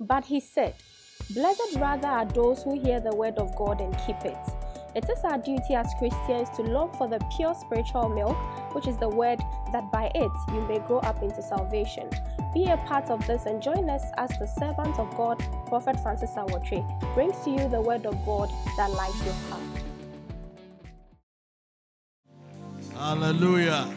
[0.00, 0.74] But he said,
[1.30, 4.38] Blessed rather are those who hear the word of God and keep it.
[4.94, 8.36] It is our duty as Christians to long for the pure spiritual milk,
[8.74, 9.38] which is the word,
[9.72, 12.08] that by it you may grow up into salvation.
[12.54, 16.30] Be a part of this and join us as the servant of God, Prophet Francis
[16.30, 16.82] Awotri,
[17.14, 19.84] brings to you the word of God that lights your path.
[22.94, 23.94] Hallelujah.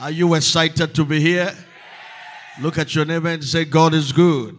[0.00, 1.54] Are you excited to be here?
[2.60, 4.58] Look at your neighbor and say, God is good.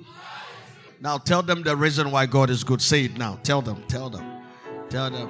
[1.01, 2.81] Now tell them the reason why God is good.
[2.81, 3.39] Say it now.
[3.43, 3.83] Tell them.
[3.87, 4.25] Tell them.
[4.89, 5.29] Tell them.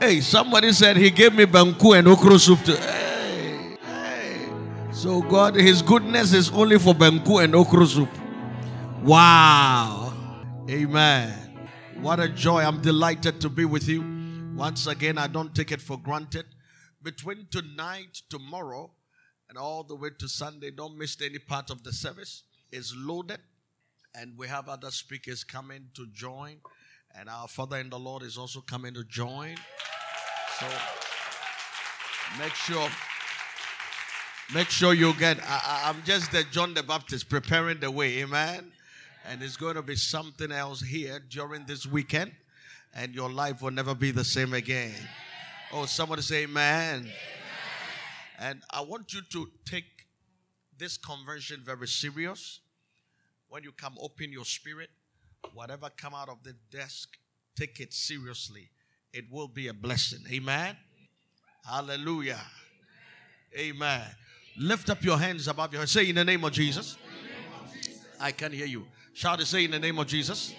[0.00, 2.76] Hey, somebody said he gave me banku and okro soup to.
[2.76, 4.48] Hey, hey.
[4.92, 8.10] So God, His goodness is only for banku and okro soup.
[9.02, 10.12] Wow.
[10.68, 11.32] Amen.
[12.00, 12.62] What a joy.
[12.62, 14.02] I'm delighted to be with you.
[14.54, 16.46] Once again, I don't take it for granted.
[17.02, 18.90] Between tonight, tomorrow,
[19.48, 22.44] and all the way to Sunday, don't miss any part of the service.
[22.72, 23.40] It's loaded,
[24.14, 26.56] and we have other speakers coming to join.
[27.16, 29.56] And our Father in the Lord is also coming to join.
[30.58, 30.66] So
[32.38, 32.88] make sure
[34.52, 38.72] make sure you get I, am just the John the Baptist preparing the way, amen.
[39.26, 42.32] And it's going to be something else here during this weekend,
[42.94, 44.94] and your life will never be the same again.
[45.72, 47.00] Oh, somebody say amen.
[47.00, 47.12] amen.
[48.38, 49.84] And I want you to take
[50.76, 52.60] this conversion very serious.
[53.54, 54.90] When you come open your spirit,
[55.52, 57.10] whatever come out of the desk,
[57.56, 58.68] take it seriously.
[59.12, 60.18] It will be a blessing.
[60.28, 60.76] Amen.
[61.64, 62.40] Hallelujah.
[63.56, 64.02] Amen.
[64.58, 65.88] Lift up your hands above your head.
[65.88, 66.98] Say in the name of Jesus.
[68.18, 68.88] I can hear you.
[69.12, 70.52] Shout to say in the name of Jesus.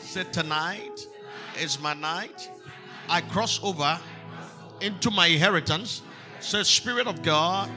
[0.00, 1.06] Say tonight
[1.60, 2.50] is my night.
[3.06, 4.00] I cross over
[4.80, 6.00] into my inheritance.
[6.40, 7.68] Say, Spirit of God,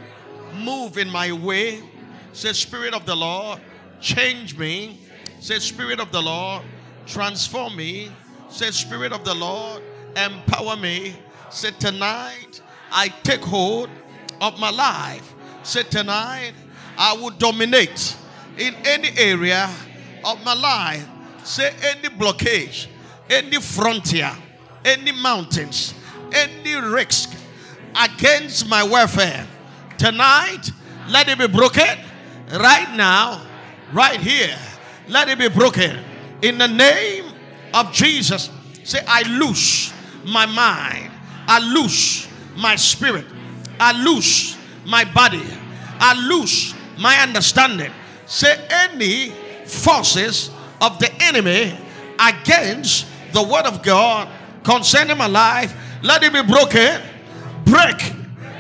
[0.56, 1.84] move in my way.
[2.32, 3.60] Say, Spirit of the Lord,
[4.00, 5.00] change me.
[5.40, 6.64] Say, Spirit of the Lord,
[7.06, 8.12] transform me.
[8.50, 9.82] Say, Spirit of the Lord,
[10.16, 11.16] empower me.
[11.50, 13.90] Say, tonight I take hold
[14.42, 15.34] of my life.
[15.64, 16.54] Say, tonight
[16.98, 18.16] I will dominate
[18.58, 19.70] in any area
[20.26, 21.08] of my life.
[21.44, 22.88] Say, any blockage,
[23.30, 24.32] any frontier,
[24.84, 25.94] any mountains
[26.34, 27.32] any risk
[27.96, 29.48] against my welfare.
[29.98, 30.72] Tonight,
[31.10, 31.98] let it be broken.
[32.52, 33.42] Right now,
[33.94, 34.56] right here,
[35.08, 36.00] let it be broken.
[36.42, 37.26] In the name
[37.74, 38.50] of Jesus,
[38.84, 39.94] say, I loose
[40.26, 41.12] my mind,
[41.48, 43.26] I loose my spirit,
[43.80, 45.44] I loose my body,
[46.00, 47.92] I loose my understanding.
[48.26, 49.30] Say, any
[49.66, 51.78] forces of the enemy
[52.20, 54.30] against the word of God
[54.64, 57.02] concerning my life let it be broken.
[57.66, 58.14] Break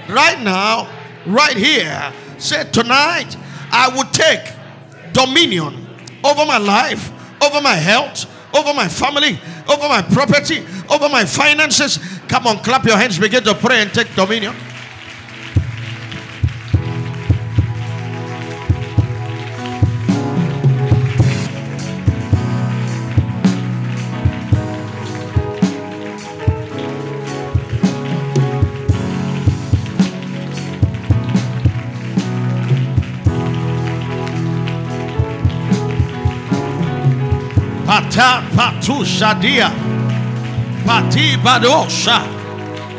[0.10, 0.90] right now,
[1.26, 2.12] right here.
[2.38, 3.36] Say, tonight,
[3.72, 4.54] I will take
[5.18, 5.74] dominion
[6.24, 7.12] over my life,
[7.42, 11.98] over my health, over my family, over my property, over my finances.
[12.28, 14.56] Come on, clap your hands, begin to pray and take dominion.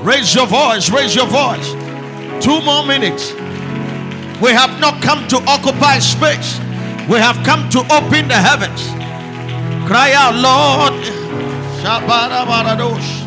[0.05, 1.73] Raise your voice, raise your voice.
[2.41, 3.33] Two more minutes.
[4.41, 6.61] We have not come to occupy space.
[7.09, 8.87] We have come to open the heavens.
[9.89, 11.03] Cry out, Lord.
[11.83, 13.27] Shabara baradosh.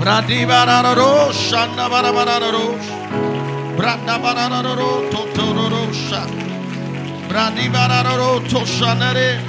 [0.00, 1.48] Bradi baradosh.
[1.48, 1.88] Shanda
[7.34, 9.42] Brandi barararo toshanare.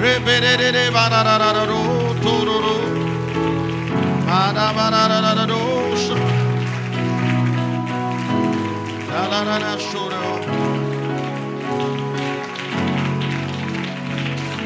[0.00, 2.76] Reberere barararo tororo.
[4.26, 5.62] Bada barararo.
[9.12, 10.57] La la la la shoro.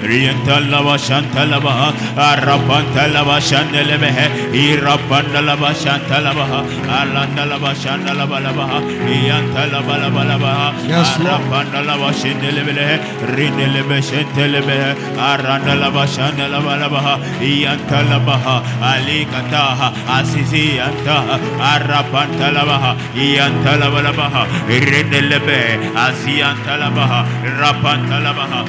[0.02, 6.66] Rientalava Shantalava, Arapantalava Shandelebehe, Irapandalava Shantalava,
[6.98, 12.98] Alandalava Shandalabalava, Iantalabalabalava, Arapandalava Shindelebele,
[13.34, 21.38] Rindelebe Shentelebe, Arandalava Shandalabalava, Iantalabaha, Alikataha, Asisi Anta,
[21.72, 27.24] Arapantalabaha, Iantalabalabaha, Rindelebe, Asiantalabaha,
[27.60, 28.64] Rapantalabaha,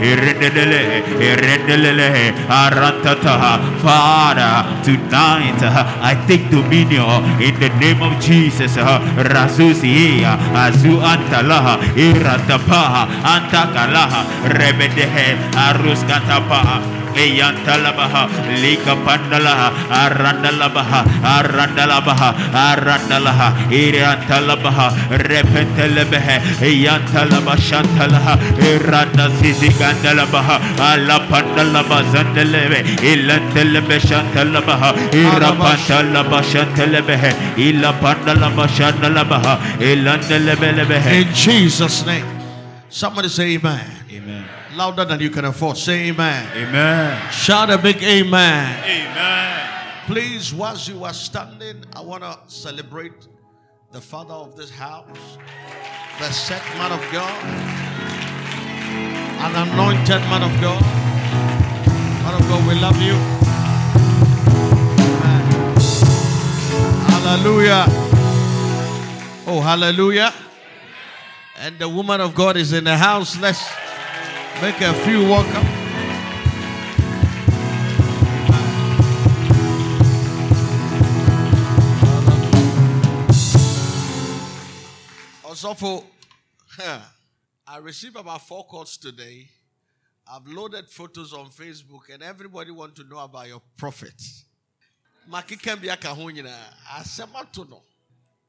[0.00, 3.58] Irendelele, Irendelele, Arantata.
[3.82, 8.76] Father, tonight I take dominion in the name of Jesus.
[8.76, 14.24] Rasusia, Azu Antalaha, Iratapa, Antakalaha,
[14.56, 17.05] Rebedehe, Aruskatapa.
[17.16, 18.28] Eyantalabaha,
[18.60, 23.48] Lika Pandalaha, Arandalabaha, Arandalabaha, Arandalaha,
[25.10, 41.22] Repentelebehe, Eyantalaba Shantalaha, Iranda Zizigandalabaha, Alapandalaba Zandelebe, Ilantelebe Shantalabaha, Irapantalaba Shantelebehe, Ilapandalaba Shandalabaha, Ilandelebelebehe.
[41.22, 42.26] In Jesus' name.
[42.88, 43.84] Somebody say amen.
[44.10, 44.44] Amen.
[44.76, 45.78] Louder than you can afford.
[45.78, 46.46] Say amen.
[46.54, 47.32] Amen.
[47.32, 48.84] Shout a big amen.
[48.84, 49.70] Amen.
[50.06, 53.26] Please, whilst you are standing, I want to celebrate
[53.90, 55.38] the father of this house,
[56.18, 57.42] the set man of God,
[59.46, 60.82] an anointed man of God.
[62.22, 63.14] Man of God, we love you.
[65.00, 65.46] Amen.
[67.08, 67.86] Hallelujah.
[69.46, 70.34] Oh, hallelujah.
[71.58, 73.38] And the woman of God is in the house.
[73.40, 73.66] Let's
[74.62, 75.66] make a few welcome.
[85.44, 86.04] Also,
[87.66, 89.48] I received about four calls today.
[90.26, 94.20] I've loaded photos on Facebook, and everybody want to know about your prophet.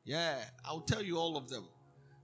[0.05, 1.65] Yeah, I'll tell you all of them.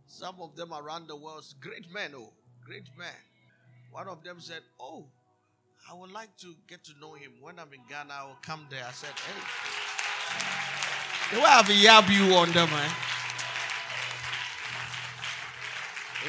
[0.08, 2.32] Some of them around the world, great men, oh,
[2.66, 3.08] great men.
[3.94, 5.06] One of them said, "Oh,
[5.90, 7.32] I would like to get to know him.
[7.40, 9.42] When I'm in Ghana, I will come there." I said, "Hey,
[11.32, 12.92] they will have a yab you on them, man."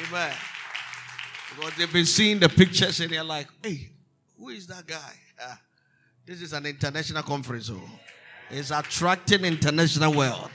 [0.07, 0.33] Amen.
[1.55, 3.89] Because they've been seeing the pictures and they're like, hey,
[4.37, 5.13] who is that guy?
[5.41, 5.59] Ah,
[6.25, 7.69] this is an international conference.
[7.71, 7.81] Oh.
[8.49, 10.49] It's attracting international world.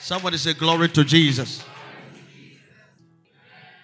[0.00, 1.62] Somebody say glory to Jesus.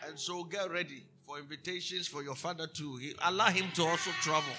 [0.07, 1.03] And so get ready
[1.39, 2.97] for invitations for your father too.
[2.97, 4.53] He, allow him to also travel.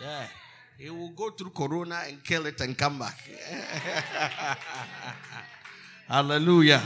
[0.00, 0.26] Yeah.
[0.78, 3.18] He will go through Corona and kill it and come back.
[6.08, 6.82] Hallelujah.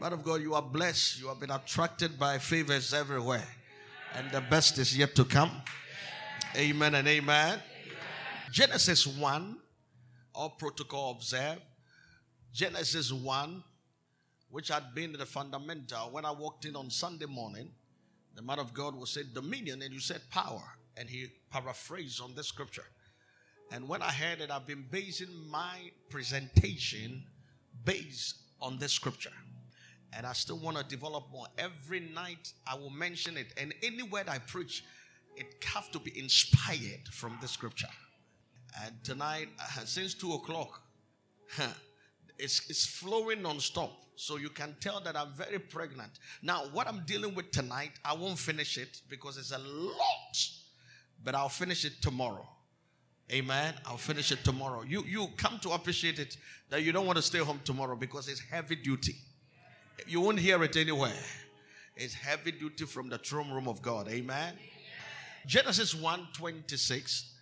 [0.00, 1.20] Man of God, you are blessed.
[1.20, 3.46] You have been attracted by favors everywhere.
[4.16, 5.50] And the best is yet to come.
[6.56, 7.60] Amen and amen.
[8.52, 9.56] Genesis 1,
[10.34, 11.62] all protocol observed.
[12.52, 13.64] Genesis 1,
[14.50, 16.10] which had been the fundamental.
[16.12, 17.70] When I walked in on Sunday morning,
[18.34, 20.62] the man of God will say dominion, and you said power.
[20.96, 22.84] And he paraphrased on the scripture.
[23.72, 27.24] And when I heard it, I've been basing my presentation
[27.84, 29.32] based on this scripture
[30.16, 31.46] and I still want to develop more.
[31.58, 34.84] Every night I will mention it, and any word I preach,
[35.36, 37.88] it have to be inspired from the scripture.
[38.84, 39.48] And tonight,
[39.84, 40.82] since two o'clock,
[42.38, 43.92] it's, it's flowing non-stop.
[44.16, 46.10] So you can tell that I'm very pregnant.
[46.40, 50.48] Now, what I'm dealing with tonight, I won't finish it because it's a lot,
[51.24, 52.48] but I'll finish it tomorrow.
[53.32, 53.74] Amen.
[53.86, 54.82] I'll finish it tomorrow.
[54.82, 56.36] You you come to appreciate it
[56.68, 59.16] that you don't want to stay home tomorrow because it's heavy duty.
[60.06, 61.12] You won't hear it anywhere.
[61.96, 64.08] It's heavy duty from the throne room of God.
[64.08, 64.54] Amen.
[65.46, 67.32] Genesis 1 26.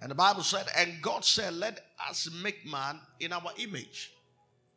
[0.00, 4.12] And the Bible said, And God said, Let us make man in our image,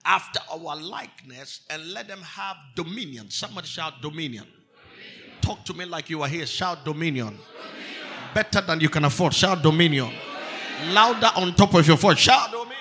[0.05, 3.29] after our likeness, and let them have dominion.
[3.29, 4.45] Somebody shout dominion.
[4.45, 5.37] dominion.
[5.41, 6.45] Talk to me like you are here.
[6.45, 7.27] Shout dominion.
[7.27, 7.39] dominion.
[8.33, 9.33] Better than you can afford.
[9.33, 10.05] Shout dominion.
[10.05, 10.93] dominion.
[10.93, 12.17] Louder on top of your voice.
[12.17, 12.75] Shout dominion.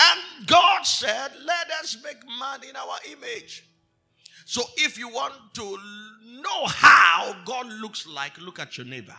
[0.00, 3.64] And God said, Let us make man in our image.
[4.44, 5.78] So if you want to
[6.42, 9.16] know how God looks like, look at your neighbor.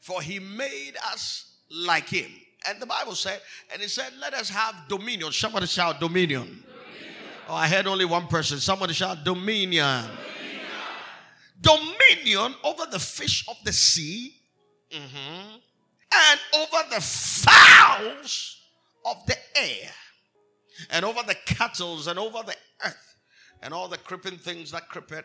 [0.00, 2.30] For he made us like him.
[2.68, 3.40] And the Bible said,
[3.72, 5.32] and he said, Let us have dominion.
[5.32, 6.42] Somebody shout dominion.
[6.42, 6.64] dominion.
[7.48, 8.58] Oh, I heard only one person.
[8.58, 10.04] Somebody shout dominion.
[11.60, 14.34] Dominion, dominion over the fish of the sea
[14.92, 15.56] mm-hmm,
[16.14, 18.60] and over the fowls
[19.04, 19.90] of the air
[20.90, 23.16] and over the cattle and over the earth
[23.62, 25.24] and all the creeping things that creepeth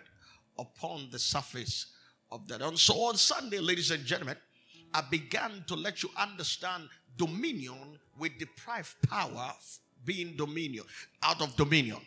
[0.58, 1.88] upon the surface
[2.32, 2.78] of the earth.
[2.78, 4.38] So on Sunday, ladies and gentlemen,
[4.94, 9.54] I began to let you understand dominion with deprived power
[10.06, 10.86] being dominion,
[11.24, 12.00] out of dominion.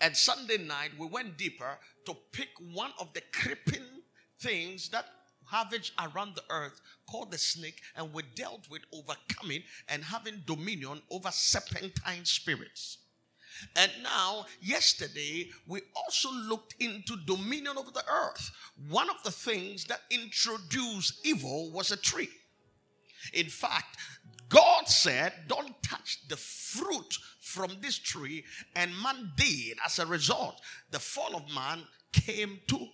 [0.00, 3.84] And Sunday night, we went deeper to pick one of the creeping
[4.38, 5.04] things that
[5.52, 11.02] ravage around the earth called the snake, and we dealt with overcoming and having dominion
[11.10, 12.98] over serpentine spirits.
[13.76, 18.50] And now, yesterday, we also looked into dominion over the earth.
[18.88, 22.28] One of the things that introduced evil was a tree.
[23.32, 23.96] In fact,
[24.48, 28.44] God said, Don't touch the fruit from this tree,
[28.76, 29.78] and man did.
[29.84, 32.86] As a result, the fall of man came to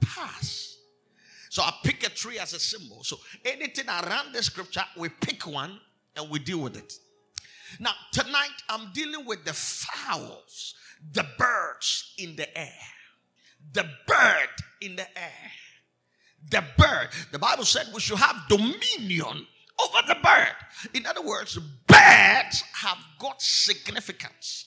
[0.00, 0.78] pass.
[1.50, 3.04] So I pick a tree as a symbol.
[3.04, 5.78] So anything around the scripture, we pick one
[6.16, 6.94] and we deal with it.
[7.78, 10.74] Now, tonight I'm dealing with the fowls,
[11.12, 12.72] the birds in the air.
[13.72, 14.48] The bird
[14.80, 15.50] in the air.
[16.50, 17.08] The bird.
[17.30, 19.46] The Bible said we should have dominion
[19.84, 20.54] over the bird.
[20.94, 24.66] In other words, birds have got significance.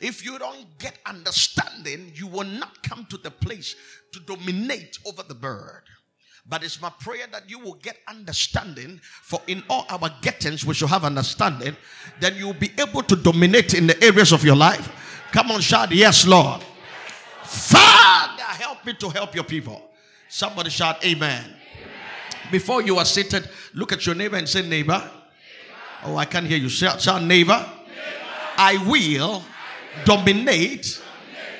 [0.00, 3.74] If you don't get understanding, you will not come to the place
[4.12, 5.82] to dominate over the bird.
[6.50, 9.00] But it's my prayer that you will get understanding.
[9.22, 11.76] For in all our gettings, we shall have understanding.
[12.18, 14.90] Then you'll be able to dominate in the areas of your life.
[15.30, 16.60] Come on, shout, Yes, Lord.
[17.44, 19.80] Father, help me to help your people.
[20.28, 21.44] Somebody shout, Amen.
[21.44, 21.56] Amen.
[22.50, 24.92] Before you are seated, look at your neighbor and say, Neighbor.
[24.98, 25.10] neighbor.
[26.04, 26.68] Oh, I can't hear you.
[26.68, 27.58] Shout, shout neighbor.
[27.58, 27.70] neighbor.
[28.56, 29.44] I will
[30.04, 31.00] dominate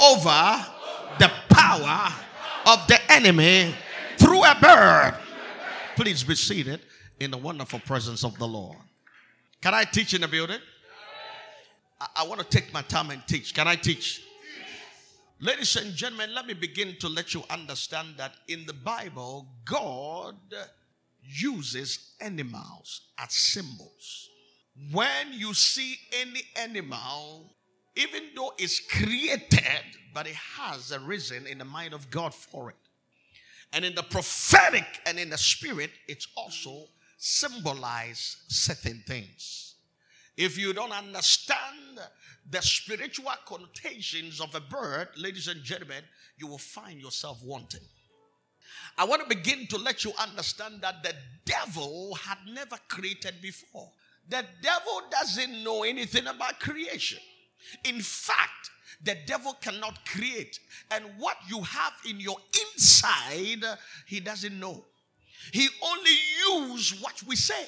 [0.01, 0.67] over
[1.21, 2.13] the power
[2.67, 3.75] of the enemy
[4.21, 5.15] through a bird.
[5.97, 6.81] Please be seated
[7.19, 8.79] in the wonderful presence of the Lord.
[9.61, 10.61] Can I teach in the building?
[12.01, 13.55] I, I want to take my time and teach.
[13.55, 14.23] Can I teach?
[15.41, 20.37] Ladies and gentlemen, let me begin to let you understand that in the Bible, God
[21.23, 24.29] uses animals as symbols.
[24.93, 27.55] When you see any animal,
[27.97, 32.71] even though it's created, but it has a reason in the mind of God for
[32.71, 32.77] it.
[33.73, 39.75] And in the prophetic and in the spirit, it's also symbolize certain things.
[40.37, 42.01] If you don't understand
[42.51, 46.03] the spiritual connotations of a bird, ladies and gentlemen,
[46.39, 47.81] you will find yourself wanting.
[48.97, 53.91] I want to begin to let you understand that the devil had never created before.
[54.29, 57.19] The devil doesn't know anything about creation.
[57.85, 58.71] In fact,
[59.03, 60.59] the devil cannot create.
[60.91, 62.37] And what you have in your
[62.75, 63.65] inside,
[64.07, 64.85] he doesn't know.
[65.53, 67.67] He only use what we say.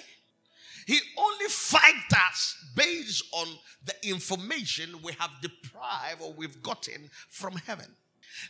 [0.87, 3.49] He only fight us based on
[3.85, 7.87] the information we have deprived or we've gotten from heaven.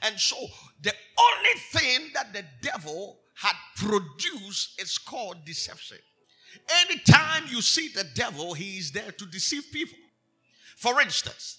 [0.03, 0.37] And so
[0.81, 5.99] the only thing that the devil had produced is called deception.
[6.87, 9.99] Anytime you see the devil, he is there to deceive people.
[10.77, 11.59] For instance,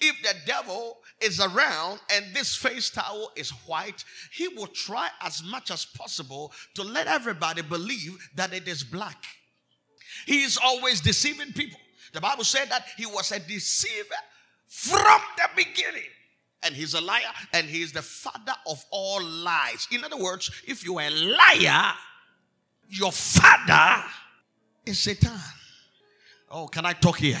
[0.00, 5.42] if the devil is around and this face towel is white, he will try as
[5.42, 9.24] much as possible to let everybody believe that it is black.
[10.26, 11.80] He is always deceiving people.
[12.12, 14.14] The Bible said that he was a deceiver
[14.68, 16.10] from the beginning.
[16.64, 17.22] And he's a liar
[17.52, 19.88] and he is the father of all lies.
[19.90, 21.92] In other words, if you're a liar,
[22.88, 24.04] your father
[24.86, 25.32] is Satan.
[26.50, 27.40] Oh, can I talk here?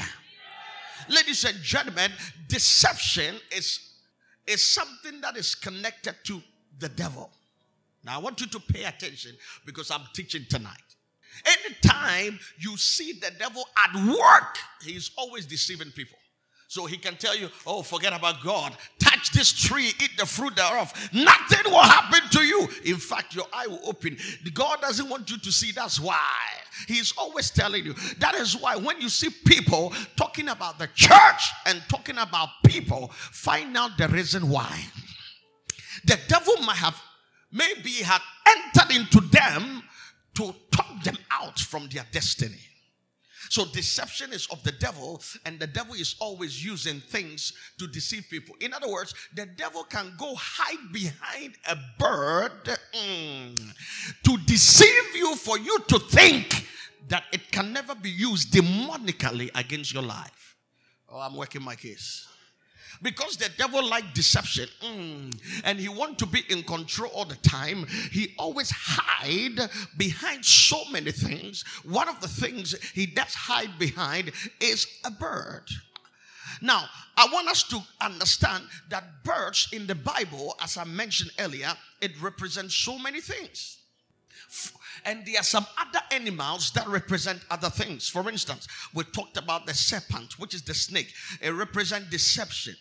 [1.08, 2.10] Ladies and gentlemen,
[2.48, 3.80] deception is,
[4.46, 6.42] is something that is connected to
[6.78, 7.30] the devil.
[8.04, 9.32] Now, I want you to pay attention
[9.64, 10.76] because I'm teaching tonight.
[11.46, 16.18] Anytime you see the devil at work, he's always deceiving people.
[16.72, 18.74] So he can tell you, oh, forget about God.
[18.98, 20.90] Touch this tree, eat the fruit thereof.
[21.12, 22.66] Nothing will happen to you.
[22.86, 24.16] In fact, your eye will open.
[24.54, 25.72] God doesn't want you to see.
[25.72, 26.18] That's why.
[26.88, 27.92] He's always telling you.
[28.20, 33.08] That is why when you see people talking about the church and talking about people,
[33.08, 34.82] find out the reason why.
[36.06, 36.98] The devil might have
[37.52, 39.82] maybe had entered into them
[40.36, 42.71] to talk them out from their destiny.
[43.52, 48.24] So deception is of the devil, and the devil is always using things to deceive
[48.30, 48.56] people.
[48.62, 53.74] In other words, the devil can go hide behind a bird mm,
[54.24, 56.66] to deceive you for you to think
[57.08, 60.56] that it can never be used demonically against your life.
[61.10, 62.26] Oh, I'm working my case
[63.02, 67.36] because the devil like deception mm, and he want to be in control all the
[67.36, 73.78] time he always hide behind so many things one of the things he does hide
[73.78, 74.30] behind
[74.60, 75.64] is a bird
[76.60, 76.84] now
[77.16, 82.12] i want us to understand that birds in the bible as i mentioned earlier it
[82.22, 83.78] represents so many things
[85.04, 88.08] and there are some other animals that represent other things.
[88.08, 91.12] For instance, we talked about the serpent, which is the snake.
[91.40, 92.76] It represents deception.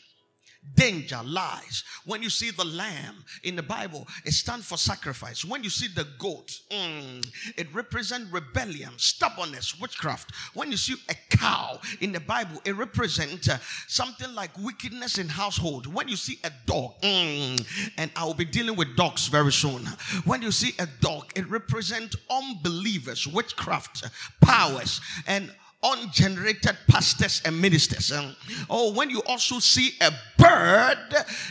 [0.76, 1.84] Danger, lies.
[2.06, 5.44] When you see the lamb in the Bible, it stands for sacrifice.
[5.44, 7.26] When you see the goat, mm,
[7.58, 10.34] it represents rebellion, stubbornness, witchcraft.
[10.54, 15.30] When you see a cow in the Bible, it represents uh, something like wickedness in
[15.30, 15.88] household.
[15.88, 19.86] When you see a dog, mm, and I will be dealing with dogs very soon.
[20.26, 24.04] When you see a dog, it represents unbelievers, witchcraft,
[24.42, 25.52] powers, and
[25.84, 28.12] ungenerated pastors and ministers.
[28.12, 28.36] Um,
[28.70, 30.98] oh, when you also see a bird,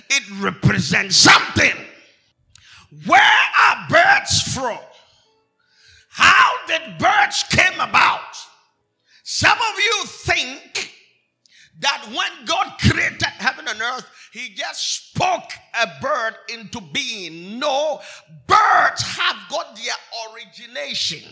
[0.08, 1.72] it represents something.
[3.06, 4.78] Where are birds from?
[6.10, 8.36] How did birds came about?
[9.22, 10.92] Some of you think
[11.80, 17.58] that when God created heaven and earth, he just spoke a bird into being.
[17.58, 18.00] No,
[18.46, 19.94] birds have got their
[20.34, 21.22] origination.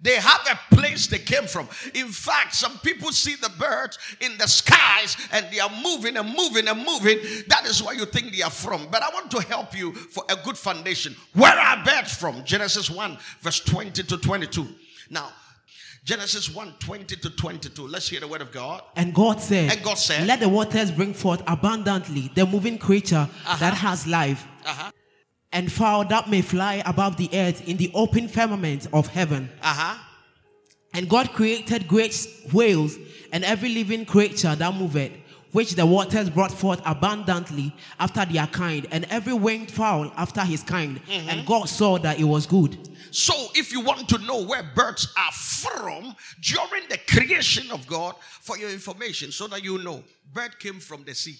[0.00, 1.68] They have a place they came from.
[1.94, 6.28] In fact, some people see the birds in the skies and they are moving and
[6.36, 7.18] moving and moving.
[7.48, 8.86] That is where you think they are from.
[8.92, 11.16] But I want to help you for a good foundation.
[11.34, 12.44] Where are birds from?
[12.44, 14.68] Genesis 1, verse 20 to 22.
[15.10, 15.30] Now,
[16.04, 17.86] Genesis 1 20 to 22.
[17.86, 18.82] Let's hear the word of God.
[18.96, 23.28] And God said, And God said, Let the waters bring forth abundantly the moving creature
[23.58, 24.90] that has life, Uh-huh.
[25.52, 29.48] And fowl that may fly above the earth in the open firmament of heaven.
[29.62, 29.98] Uh-huh.
[30.94, 32.96] And God created great whales
[33.32, 35.12] and every living creature that moveth,
[35.52, 40.62] which the waters brought forth abundantly after their kind, and every winged fowl after his
[40.62, 41.00] kind.
[41.08, 42.88] And God saw that it was good.
[43.10, 48.14] So, if you want to know where birds are from during the creation of God,
[48.40, 50.02] for your information, so that you know,
[50.32, 51.36] bird came from the sea.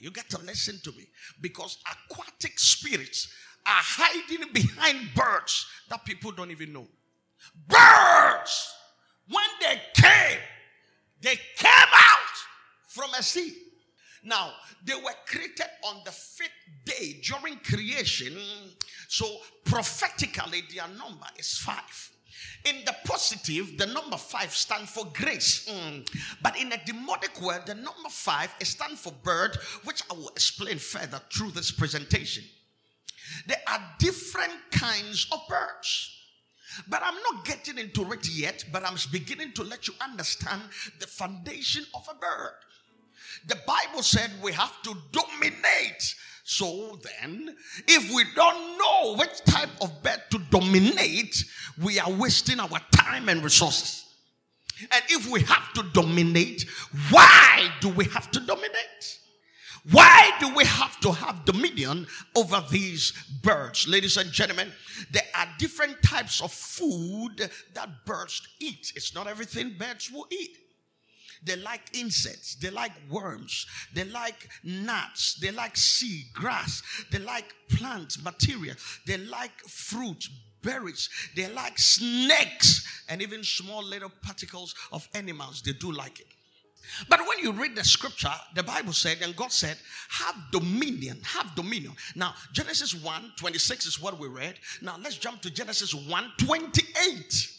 [0.00, 1.08] You got to listen to me
[1.40, 3.32] because aquatic spirits
[3.68, 6.86] are hiding behind birds that people don't even know.
[7.66, 8.74] Birds,
[9.28, 10.38] when they came,
[11.20, 12.36] they came out
[12.86, 13.54] from a sea.
[14.24, 14.52] Now,
[14.84, 16.50] they were created on the fifth
[16.84, 18.36] day during creation.
[19.08, 19.26] So,
[19.64, 22.10] prophetically, their number is five.
[22.64, 25.68] In the positive, the number five stands for grace.
[25.68, 26.08] Mm.
[26.42, 30.78] But in a demonic word, the number five stands for bird, which I will explain
[30.78, 32.44] further through this presentation.
[33.46, 36.14] There are different kinds of birds.
[36.88, 40.62] But I'm not getting into it yet, but I'm beginning to let you understand
[41.00, 42.54] the foundation of a bird.
[43.46, 46.14] The Bible said we have to dominate.
[46.44, 47.54] So then,
[47.86, 51.44] if we don't know which type of bird to dominate,
[51.82, 54.04] we are wasting our time and resources.
[54.90, 56.64] And if we have to dominate,
[57.10, 59.18] why do we have to dominate?
[59.90, 63.88] Why do we have to have dominion over these birds?
[63.88, 64.70] Ladies and gentlemen,
[65.10, 68.92] there are different types of food that birds eat.
[68.96, 70.58] It's not everything birds will eat.
[71.42, 77.54] They like insects, they like worms, they like nuts, they like seed, grass, they like
[77.70, 78.74] plant material,
[79.06, 80.28] they like fruit,
[80.62, 85.62] berries, they like snakes, and even small little particles of animals.
[85.62, 86.26] They do like it.
[87.08, 89.76] But when you read the scripture, the Bible said, and God said,
[90.10, 91.92] have dominion, have dominion.
[92.14, 94.54] Now, Genesis 1 26 is what we read.
[94.82, 97.57] Now, let's jump to Genesis 1 28.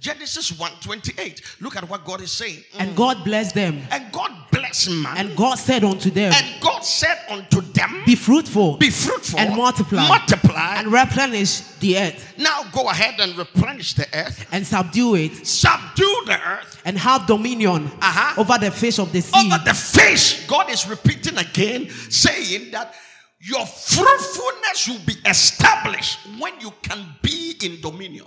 [0.00, 1.40] Genesis 1 28.
[1.60, 2.62] Look at what God is saying.
[2.78, 3.80] And God blessed them.
[3.90, 5.16] And God blessed man.
[5.16, 9.56] And God said unto them, And God said unto them, Be fruitful Be fruitful and
[9.56, 10.74] multiply, multiply.
[10.76, 16.22] and replenish the earth, now go ahead and replenish the earth, and subdue it, subdue
[16.26, 18.40] the earth and have dominion Uh-huh.
[18.40, 20.46] over the fish of the sea, over the fish.
[20.46, 22.94] God is repeating again, saying that
[23.40, 28.26] your fruitfulness will be established when you can be in dominion.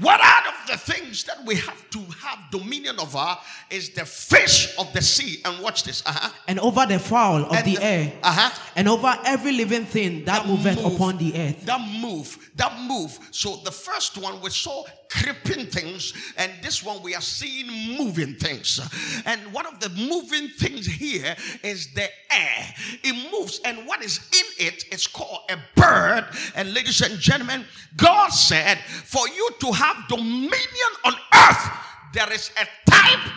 [0.00, 3.36] What out of the things that we have to have dominion over
[3.70, 5.40] is the fish of the sea.
[5.44, 6.02] And watch this.
[6.04, 6.30] Uh-huh.
[6.48, 8.50] and over the fowl of And the the- air, uh-huh.
[8.74, 11.64] and over every living thing that, moveth move, upon the earth.
[11.66, 13.16] That move, that move.
[13.30, 14.82] So the first one we saw
[15.14, 18.80] creeping things, and this one we are seeing moving things.
[19.24, 22.74] And one of the moving things here is the air.
[23.02, 26.26] It moves, and what is in it is called a bird.
[26.56, 27.64] And ladies and gentlemen,
[27.96, 31.70] God said, for you to have dominion on earth,
[32.12, 33.32] there is a type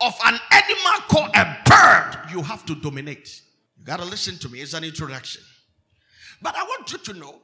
[0.00, 2.30] of an animal called a bird.
[2.30, 3.42] You have to dominate.
[3.78, 4.60] You gotta listen to me.
[4.60, 5.42] It's an introduction.
[6.40, 7.40] But I want you to know,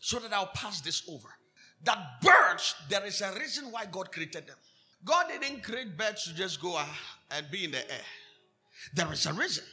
[0.00, 1.28] so that I'll pass this over,
[1.86, 4.56] that birds, there is a reason why God created them.
[5.04, 6.84] God didn't create birds to just go uh,
[7.30, 8.04] and be in the air.
[8.94, 9.64] There is a reason.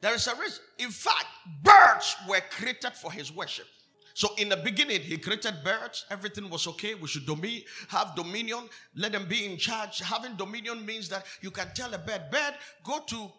[0.00, 0.62] There is a reason.
[0.78, 1.26] In fact,
[1.62, 3.66] birds were created for his worship.
[4.14, 6.06] So in the beginning, he created birds.
[6.10, 6.94] Everything was okay.
[6.94, 8.68] We should domi- have dominion.
[8.94, 10.00] Let them be in charge.
[10.00, 13.30] Having dominion means that you can tell a bird, bird, go to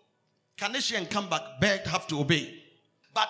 [0.57, 1.41] Can and come back?
[1.61, 2.63] Bird have to obey.
[3.13, 3.29] But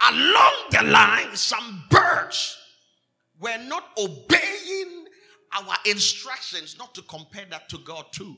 [0.00, 2.56] along the line, some birds
[3.40, 5.06] were not obeying
[5.52, 8.36] our instructions not to compare that to God too.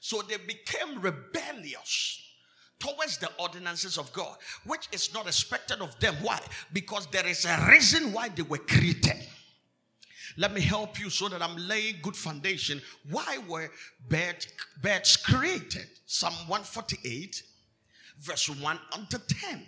[0.00, 2.20] So they became rebellious
[2.78, 6.14] towards the ordinances of God, which is not expected of them.
[6.22, 6.40] Why?
[6.72, 9.16] Because there is a reason why they were created.
[10.36, 12.82] Let me help you so that I'm laying good foundation.
[13.08, 13.70] Why were
[14.08, 15.86] birds, created?
[16.06, 17.42] Psalm 148,
[18.20, 19.62] verse 1 unto 10.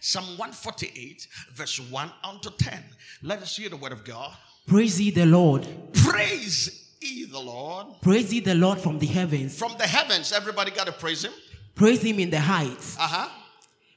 [0.00, 2.82] Psalm 148, verse 1 unto 10.
[3.22, 4.36] Let us hear the word of God.
[4.66, 5.66] Praise ye the Lord.
[5.92, 7.86] Praise ye the Lord.
[8.02, 9.58] Praise ye the Lord from the heavens.
[9.58, 11.32] From the heavens, everybody got to praise him.
[11.74, 12.96] Praise him in the heights.
[12.98, 13.28] Uh huh.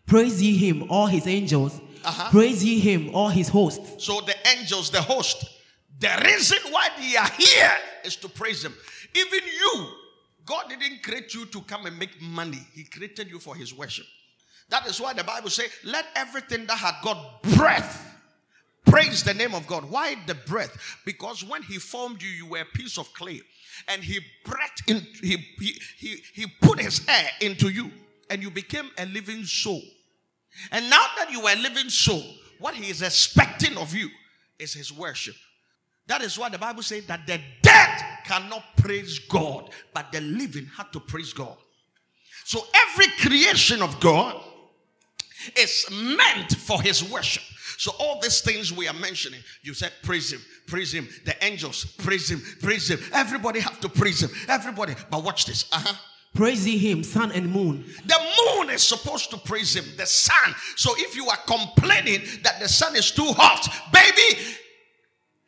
[0.05, 1.79] Praise ye him, all his angels.
[2.03, 2.29] Uh-huh.
[2.31, 4.05] Praise ye him, all his hosts.
[4.05, 5.45] So the angels, the host,
[5.99, 7.71] the reason why they are here
[8.03, 8.73] is to praise him.
[9.15, 9.87] Even you,
[10.45, 12.59] God didn't create you to come and make money.
[12.73, 14.05] He created you for his worship.
[14.69, 18.09] That is why the Bible says, let everything that had got breath
[18.85, 19.89] praise the name of God.
[19.89, 20.77] Why the breath?
[21.05, 23.41] Because when he formed you, you were a piece of clay.
[23.87, 27.91] And he breathed in, he, he, he, he put his air into you,
[28.29, 29.81] and you became a living soul.
[30.71, 32.23] And now that you are a living soul,
[32.59, 34.09] what he is expecting of you
[34.59, 35.35] is his worship.
[36.07, 40.67] That is why the Bible says that the dead cannot praise God, but the living
[40.77, 41.57] had to praise God.
[42.45, 44.41] So every creation of God
[45.57, 47.43] is meant for his worship.
[47.77, 51.07] So all these things we are mentioning, you said praise him, praise him.
[51.25, 52.99] The angels praise him, praise him.
[53.11, 54.29] Everybody have to praise him.
[54.47, 54.95] Everybody.
[55.09, 55.65] But watch this.
[55.71, 55.95] Uh-huh.
[56.33, 57.85] Praise him, sun and moon.
[58.05, 58.19] The
[58.55, 60.55] moon is supposed to praise him, the sun.
[60.75, 64.41] So if you are complaining that the sun is too hot, baby,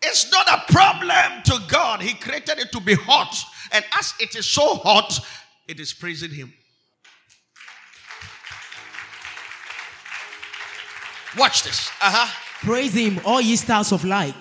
[0.04, 2.02] it's not a problem to God.
[2.02, 3.36] He created it to be hot.
[3.72, 5.20] And as it is so hot,
[5.68, 6.54] it is praising him.
[11.38, 11.90] Watch this.
[12.02, 12.32] Uh huh.
[12.62, 14.36] Praise him, all ye stars of light.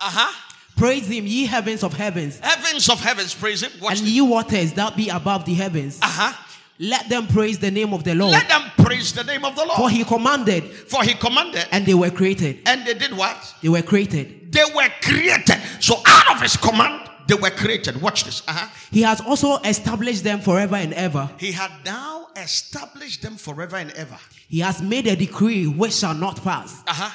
[0.00, 0.32] Uh huh.
[0.76, 2.38] Praise him, ye heavens of heavens.
[2.38, 3.72] Heavens of heavens, praise him.
[3.80, 4.14] Watch and this.
[4.14, 5.98] ye waters that be above the heavens.
[6.00, 6.32] Uh huh.
[6.80, 8.30] Let them praise the name of the Lord.
[8.30, 9.76] Let them praise the name of the Lord.
[9.76, 12.60] For he commanded, For he commanded, and they were created.
[12.66, 13.36] and they did what?
[13.60, 14.52] They were created.
[14.52, 15.60] They were created.
[15.80, 18.00] So out of his command, they were created.
[18.00, 18.42] Watch this.
[18.48, 18.68] Uh-huh.
[18.90, 21.30] He has also established them forever and ever.
[21.38, 24.18] He had now established them forever and ever.
[24.48, 26.82] He has made a decree which shall not pass.
[26.86, 27.10] Uh-huh.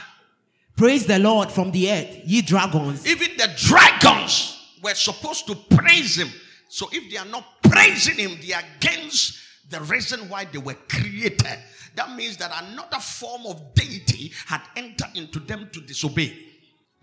[0.75, 3.05] Praise the Lord from the earth, ye dragons.
[3.07, 6.29] Even the dragons were supposed to praise him.
[6.69, 10.77] So if they are not praising him, they are against the reason why they were
[10.89, 11.59] created.
[11.95, 16.37] That means that another form of deity had entered into them to disobey.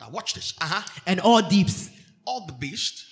[0.01, 0.55] Now watch this.
[0.61, 0.83] Uh-huh.
[1.07, 1.91] and all deeps,
[2.31, 3.07] All the beasts.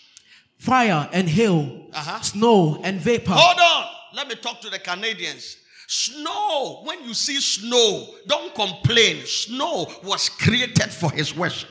[0.59, 2.20] fire and hail, Uh-huh.
[2.20, 3.33] snow and vapor.
[3.33, 3.87] Hold on.
[4.14, 5.57] Let me talk to the Canadians.
[5.88, 9.24] Snow, when you see snow, don't complain.
[9.26, 11.68] Snow was created for his worship.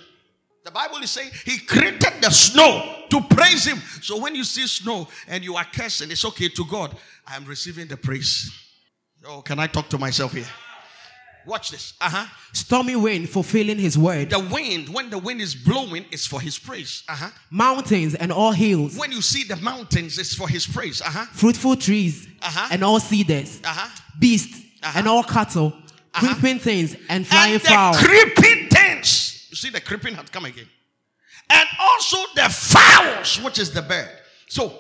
[0.66, 3.82] The Bible is saying he created the snow to praise him.
[4.02, 6.96] So when you see snow and you are cursing, it's okay to God.
[7.26, 8.52] I am receiving the praise.
[9.26, 10.48] Oh, can I talk to myself here?
[11.48, 11.94] Watch this.
[12.02, 12.26] Uh huh.
[12.52, 14.30] Stormy wind fulfilling his word.
[14.30, 17.04] The wind, when the wind is blowing, is for his praise.
[17.08, 17.30] Uh huh.
[17.50, 21.02] Mountains and all hills, When you see the mountains, it's for his praise.
[21.02, 21.26] Uh huh.
[21.32, 22.68] fruitful trees Uh-huh.
[22.72, 23.90] and all cedars, Uh huh.
[24.20, 25.00] beasts Uh-huh.
[25.00, 25.68] and all cattle,
[26.14, 26.20] Uh-huh.
[26.36, 27.94] creeping things and flying and the fowl.
[27.96, 29.48] creeping things.
[29.50, 30.68] You see, the creeping had come again.
[31.50, 34.12] And also the fowls, which is the bird.
[34.50, 34.78] So,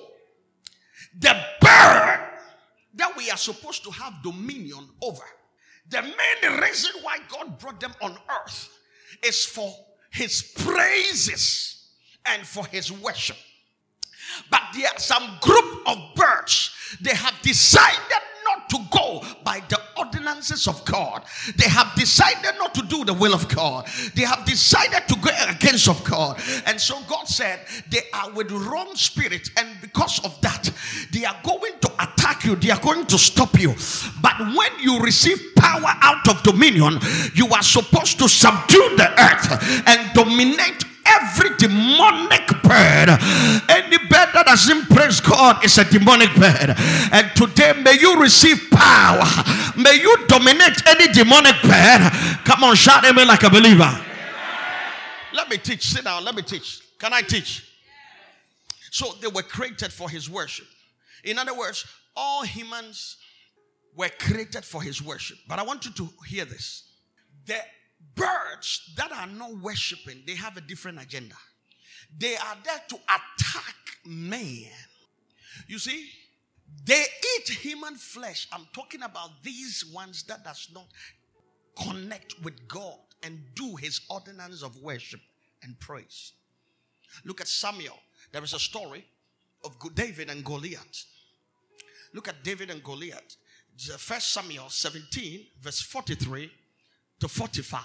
[1.17, 2.19] the bird
[2.95, 5.23] that we are supposed to have dominion over,
[5.89, 8.69] the main reason why God brought them on earth
[9.23, 9.73] is for
[10.11, 11.89] his praises
[12.25, 13.37] and for his worship.
[14.49, 16.71] But there are some group of birds,
[17.01, 21.23] they have decided not to go by the ordinances of God.
[21.55, 23.87] They have decided not to do the will of God.
[24.15, 26.41] They have decided to go against of God.
[26.65, 30.69] And so God said they are with wrong spirit and because of that
[31.11, 31.73] they are going
[32.47, 32.55] you.
[32.55, 33.75] They are going to stop you.
[34.21, 36.99] But when you receive power out of dominion,
[37.35, 43.09] you are supposed to subdue the earth and dominate every demonic bird,
[43.69, 46.75] any bird that doesn't praise God is a demonic bird.
[47.11, 49.23] And today, may you receive power.
[49.77, 52.11] May you dominate any demonic bird.
[52.43, 54.03] Come on, shout amen like a believer.
[55.33, 55.87] Let me teach.
[55.87, 56.23] Sit down.
[56.23, 56.81] Let me teach.
[56.99, 57.63] Can I teach?
[58.91, 60.65] So they were created for his worship.
[61.23, 61.85] In other words,
[62.17, 63.17] all humans
[63.95, 65.37] were created for his worship.
[65.47, 66.83] But I want you to hear this.
[67.45, 67.59] The
[68.15, 71.35] birds that are not worshiping, they have a different agenda.
[72.17, 73.75] They are there to attack
[74.05, 74.71] man.
[75.67, 76.09] You see,
[76.85, 77.03] They
[77.37, 78.47] eat human flesh.
[78.51, 80.87] I'm talking about these ones that does not
[81.81, 85.21] connect with God and do his ordinance of worship
[85.63, 86.33] and praise.
[87.25, 87.97] Look at Samuel.
[88.31, 89.05] There is a story
[89.63, 91.05] of David and Goliath.
[92.17, 93.35] Look at David and Goliath.
[93.99, 96.49] First Samuel 17, verse 43
[97.19, 97.79] to 45.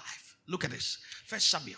[0.47, 0.97] Look at this.
[1.27, 1.77] First Samuel.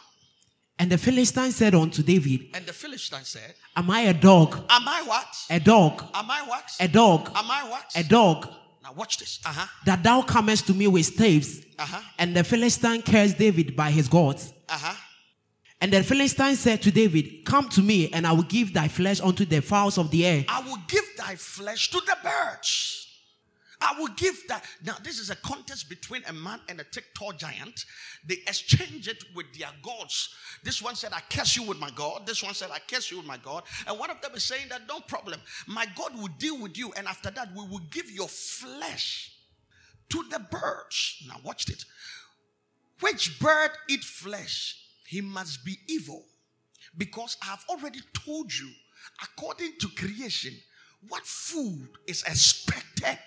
[0.80, 4.56] And the Philistine said unto David, And the Philistine said, Am I a dog?
[4.70, 5.28] Am I what?
[5.50, 6.02] A dog.
[6.14, 6.72] Am I what?
[6.80, 7.30] A dog.
[7.36, 7.92] Am I what?
[7.94, 8.48] A dog.
[8.82, 9.42] Now watch this.
[9.46, 9.68] Uh-huh.
[9.86, 11.60] That thou comest to me with staves.
[11.78, 12.00] Uh-huh.
[12.18, 14.54] And the Philistine cursed David by his gods.
[14.70, 14.96] Uh-huh.
[15.82, 19.20] And the Philistine said to David, Come to me, and I will give thy flesh
[19.20, 20.46] unto the fowls of the air.
[20.48, 23.06] I will give thy flesh to the birds.
[23.82, 24.64] I will give that.
[24.84, 27.86] Now, this is a contest between a man and a thick tall giant.
[28.26, 30.34] They exchange it with their gods.
[30.64, 32.26] This one said, I curse you with my God.
[32.26, 33.64] This one said, I curse you with my God.
[33.86, 35.40] And one of them is saying that no problem.
[35.68, 36.94] My God will deal with you.
[36.96, 39.34] And after that, we will give your flesh
[40.10, 41.24] to the birds.
[41.28, 41.84] Now, watch it.
[43.02, 44.85] Which bird eat flesh?
[45.06, 46.26] He must be evil.
[46.98, 48.70] Because I have already told you,
[49.22, 50.54] according to creation,
[51.08, 53.20] what food is expected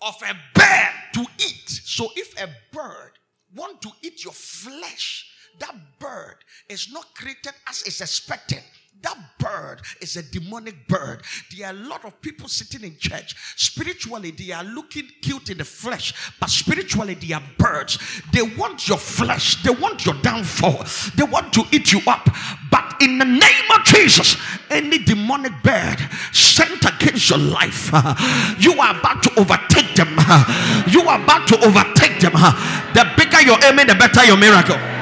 [0.00, 1.68] of a bird to eat.
[1.68, 3.12] So if a bird
[3.54, 5.26] want to eat your flesh,
[5.58, 6.36] that bird
[6.68, 8.62] is not created as is expected.
[9.02, 11.22] That bird is a demonic bird.
[11.56, 13.34] There are a lot of people sitting in church.
[13.56, 17.98] Spiritually, they are looking cute in the flesh, but spiritually, they are birds.
[18.32, 20.84] They want your flesh, they want your downfall,
[21.14, 22.28] they want to eat you up.
[22.70, 24.36] But in the name of Jesus,
[24.68, 25.96] any demonic bird
[26.32, 27.90] sent against your life,
[28.58, 30.08] you are about to overtake them.
[30.90, 32.32] You are about to overtake them.
[32.94, 34.99] The bigger your aiming, the better your miracle.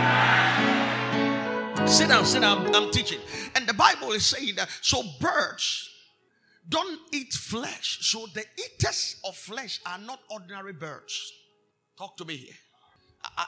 [1.88, 2.74] Sit down, sit down.
[2.74, 3.18] I'm teaching.
[3.57, 5.88] And the Bible is saying that so birds
[6.68, 7.98] don't eat flesh.
[8.03, 11.33] So the eaters of flesh are not ordinary birds.
[11.96, 12.55] Talk to me here.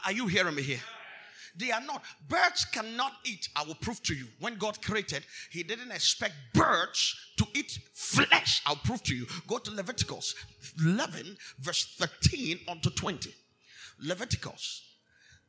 [0.06, 0.80] Are you hearing me here?
[1.54, 2.02] They are not.
[2.28, 3.48] Birds cannot eat.
[3.54, 4.26] I will prove to you.
[4.40, 8.62] When God created, He didn't expect birds to eat flesh.
[8.64, 9.26] I'll prove to you.
[9.48, 10.34] Go to Leviticus
[10.82, 13.34] 11, verse 13 on to 20.
[14.00, 14.89] Leviticus.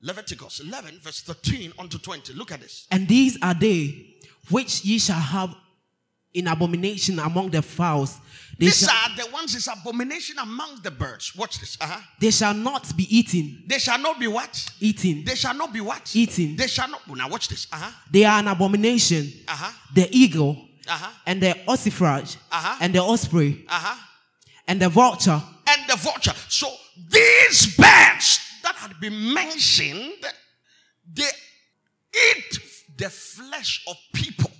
[0.01, 2.33] Leviticus 11, verse 13 on to 20.
[2.33, 2.87] Look at this.
[2.91, 4.15] And these are they
[4.49, 5.53] which ye shall have
[6.33, 8.17] in abomination among the fowls.
[8.57, 11.35] They These shall, are the ones is abomination among the birds.
[11.35, 11.77] Watch this.
[11.79, 11.99] Uh-huh.
[12.19, 13.63] they shall not be eaten.
[13.67, 14.65] They shall not be what?
[14.79, 15.23] Eaten.
[15.25, 16.15] They shall not be what?
[16.15, 16.55] Eaten.
[16.55, 17.01] They shall not.
[17.07, 17.67] Now watch this.
[17.71, 17.91] Uh-huh.
[18.11, 19.31] They are an abomination.
[19.47, 19.71] Uh-huh.
[19.93, 21.09] The eagle Uh-huh.
[21.27, 22.77] and the ossifrage Uh-huh.
[22.81, 23.95] and the osprey Uh-huh.
[24.67, 26.33] and the vulture And the vulture.
[26.49, 26.67] So
[27.09, 30.25] these birds that had been mentioned,
[31.13, 31.29] they
[32.13, 32.59] eat
[32.97, 34.51] the flesh of people.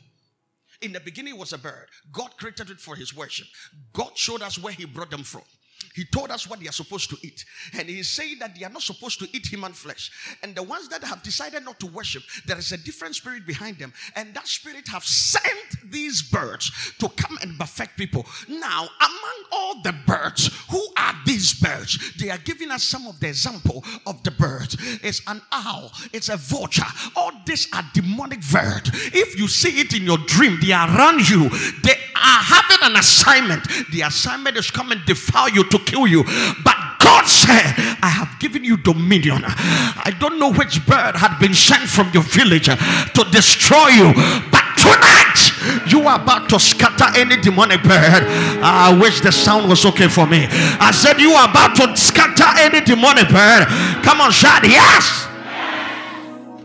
[0.82, 1.88] In the beginning, was a bird.
[2.12, 3.48] God created it for his worship.
[3.94, 5.44] God showed us where he brought them from.
[5.94, 7.46] He told us what they are supposed to eat.
[7.74, 10.12] And he's saying that they are not supposed to eat human flesh.
[10.44, 13.78] And the ones that have decided not to worship, there is a different spirit behind
[13.78, 13.94] them.
[14.16, 18.26] And that spirit have sent these birds to come and perfect people.
[18.48, 22.14] Now, among all the birds, who are these birds?
[22.18, 24.78] They are giving us some of the example of the birds.
[25.04, 26.84] It's an owl, it's a vulture.
[27.16, 28.92] All these are demonic birds.
[28.94, 31.50] If you see it in your dream, they are around you.
[31.84, 33.68] They are having an assignment.
[33.92, 36.24] The assignment is come and defile you to kill you.
[36.64, 39.44] But God said, I have given you dominion.
[39.44, 44.14] I don't know which bird had been sent from your village to destroy you,
[44.50, 48.24] but tonight you are about to scatter any demonic bird.
[48.64, 50.48] I wish the sound was okay for me.
[50.80, 53.68] I said, You are about to scatter any demonic bird.
[54.04, 55.28] Come on, shout, yes.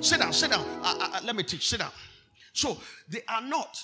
[0.01, 0.65] Sit down, sit down.
[0.83, 1.69] Uh, uh, uh, let me teach.
[1.69, 1.91] Sit down.
[2.53, 3.77] So they are not.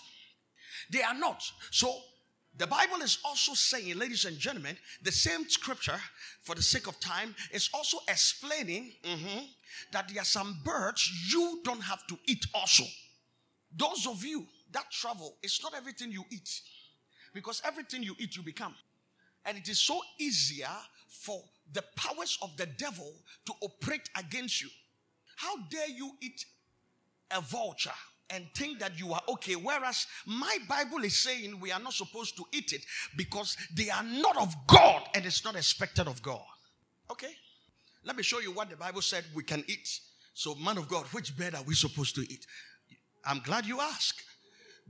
[0.91, 1.43] They are not.
[1.71, 1.93] So
[2.59, 5.99] the Bible is also saying, ladies and gentlemen, the same scripture,
[6.43, 9.47] for the sake of time, is also explaining mhm,
[9.91, 12.85] that there are some birds you don't have to eat also.
[13.75, 16.61] Those of you that travel, it's not everything you eat.
[17.33, 18.75] Because everything you eat, you become.
[19.47, 20.69] And it is so easier
[21.09, 23.15] for the powers of the devil
[23.47, 24.69] to operate against you.
[25.37, 26.45] How dare you eat
[27.31, 27.91] a vulture
[28.33, 29.55] and think that you are okay.
[29.55, 32.85] Whereas my Bible is saying we are not supposed to eat it
[33.17, 36.41] because they are not of God and it's not expected of God.
[37.11, 37.35] Okay?
[38.05, 40.01] Let me show you what the Bible said we can eat.
[40.35, 42.47] So, man of God, which bird are we supposed to eat?
[43.25, 44.23] I'm glad you asked.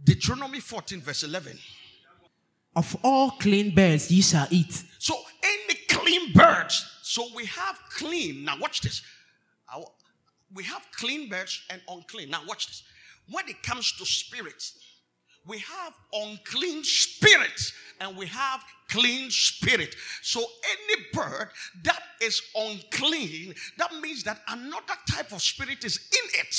[0.04, 1.58] Deuteronomy 14, verse 11.
[2.76, 4.82] of all clean birds ye shall eat.
[4.98, 6.86] So, any clean birds.
[7.02, 8.44] So, we have clean.
[8.44, 9.02] Now, watch this.
[10.54, 12.30] We have clean birds and unclean.
[12.30, 12.82] Now, watch this.
[13.28, 14.78] When it comes to spirits,
[15.46, 19.94] we have unclean spirits and we have clean spirit.
[20.22, 21.48] So any bird
[21.84, 26.56] that is unclean, that means that another type of spirit is in it.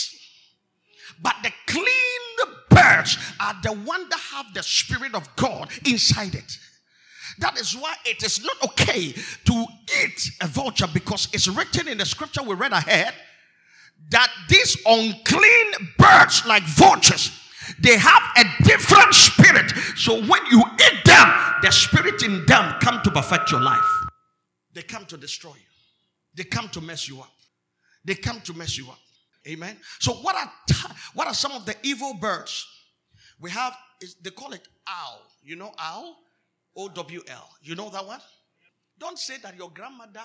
[1.22, 6.58] But the clean birds are the one that have the spirit of God inside it.
[7.40, 9.66] That is why it is not okay to
[10.04, 13.14] eat a vulture because it's written in the scripture we read ahead
[14.10, 17.32] that these unclean birds, like vultures,
[17.80, 19.72] they have a different spirit.
[19.96, 23.80] So when you eat them, the spirit in them come to perfect your life.
[24.74, 25.72] They come to destroy you.
[26.36, 27.32] They come to mess you up.
[28.06, 29.00] They come to mess you up.
[29.48, 29.78] Amen.
[30.00, 30.52] So what are
[31.14, 32.66] what are some of the evil birds?
[33.40, 35.22] We have is they call it owl.
[35.44, 36.18] You know owl?
[36.76, 37.50] O W L.
[37.62, 38.20] You know that one?
[38.98, 40.22] Don't say that your grandmother,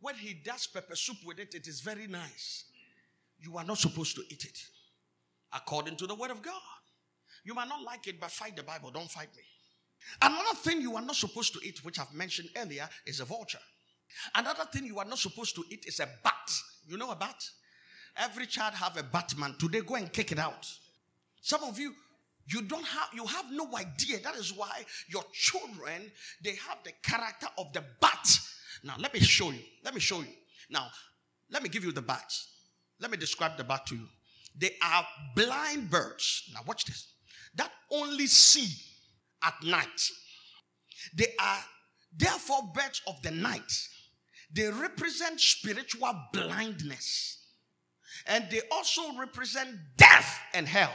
[0.00, 2.64] when he does pepper soup with it, it is very nice.
[3.42, 4.58] You are not supposed to eat it
[5.52, 6.54] according to the word of God.
[7.44, 8.90] You might not like it, but fight the Bible.
[8.90, 9.42] Don't fight me.
[10.20, 13.58] Another thing you are not supposed to eat, which I've mentioned earlier, is a vulture.
[14.34, 16.50] Another thing you are not supposed to eat is a bat.
[16.86, 17.42] You know a bat?
[18.16, 19.56] Every child have a batman.
[19.58, 20.68] Today, go and kick it out.
[21.40, 21.94] Some of you,
[22.46, 24.18] you don't have, you have no idea.
[24.22, 26.10] That is why your children,
[26.42, 28.38] they have the character of the bat.
[28.84, 29.60] Now, let me show you.
[29.84, 30.34] Let me show you.
[30.68, 30.88] Now,
[31.50, 32.32] let me give you the bat.
[33.02, 34.06] Let me describe the bat to you.
[34.56, 36.44] They are blind birds.
[36.54, 37.14] Now, watch this.
[37.56, 38.68] That only see
[39.42, 40.08] at night.
[41.14, 41.58] They are
[42.16, 43.72] therefore birds of the night.
[44.54, 47.44] They represent spiritual blindness.
[48.26, 50.94] And they also represent death and hell.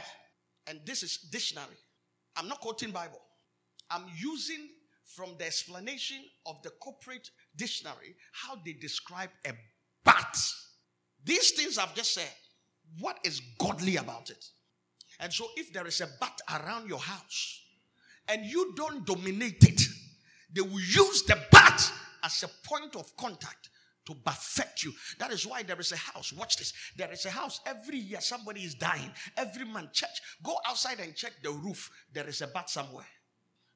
[0.66, 1.76] And this is dictionary.
[2.36, 3.20] I'm not quoting Bible.
[3.90, 4.68] I'm using
[5.04, 9.52] from the explanation of the corporate dictionary how they describe a
[10.04, 10.38] bat.
[11.24, 12.32] These things I've just said,
[13.00, 14.44] what is godly about it?
[15.20, 17.60] And so if there is a bat around your house
[18.28, 19.82] and you don't dominate it,
[20.52, 23.70] they will use the bat as a point of contact
[24.06, 24.92] to perfect you.
[25.18, 26.32] That is why there is a house.
[26.32, 26.72] Watch this.
[26.96, 28.20] There is a house every year.
[28.20, 29.10] Somebody is dying.
[29.36, 31.90] Every man, church, go outside and check the roof.
[32.12, 33.06] There is a bat somewhere.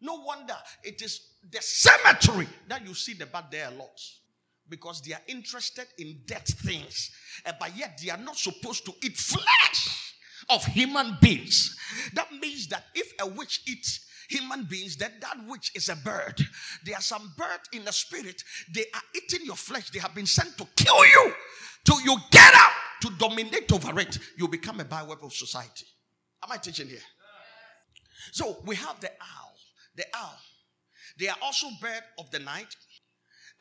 [0.00, 4.00] No wonder it is the cemetery that you see the bat there a lot
[4.68, 7.11] because they are interested in dead things,
[7.46, 10.14] uh, but yet they are not supposed to eat flesh
[10.48, 11.77] of human beings.
[12.14, 16.40] That means that if a witch eats human beings, then that witch is a bird.
[16.85, 18.42] There are some bird in the spirit,
[18.75, 19.90] they are eating your flesh.
[19.90, 21.33] They have been sent to kill you.
[21.85, 22.72] Till you get up,
[23.03, 25.87] to dominate over it, you become a byword of society.
[26.42, 26.98] Am I teaching here?
[28.31, 29.55] So we have the owl.
[29.96, 30.38] The owl.
[31.18, 32.75] They are also bird of the night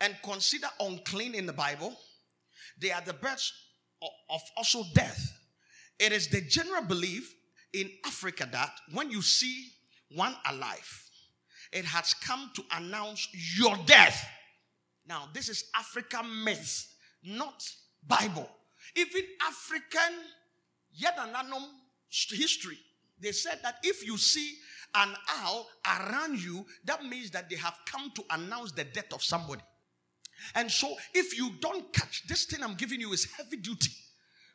[0.01, 1.95] and consider unclean in the Bible.
[2.79, 3.53] They are the birds
[4.01, 5.31] of also death.
[5.99, 7.33] It is the general belief
[7.71, 9.67] in Africa that when you see
[10.13, 11.09] one alive,
[11.71, 14.27] it has come to announce your death.
[15.07, 17.63] Now, this is African myth, not
[18.05, 18.49] Bible.
[18.95, 20.17] Even African
[20.99, 21.63] Yadananum
[22.09, 22.77] history,
[23.19, 24.55] they said that if you see
[24.95, 29.23] an owl around you, that means that they have come to announce the death of
[29.23, 29.61] somebody.
[30.55, 33.91] And so, if you don't catch this thing I'm giving you is heavy duty.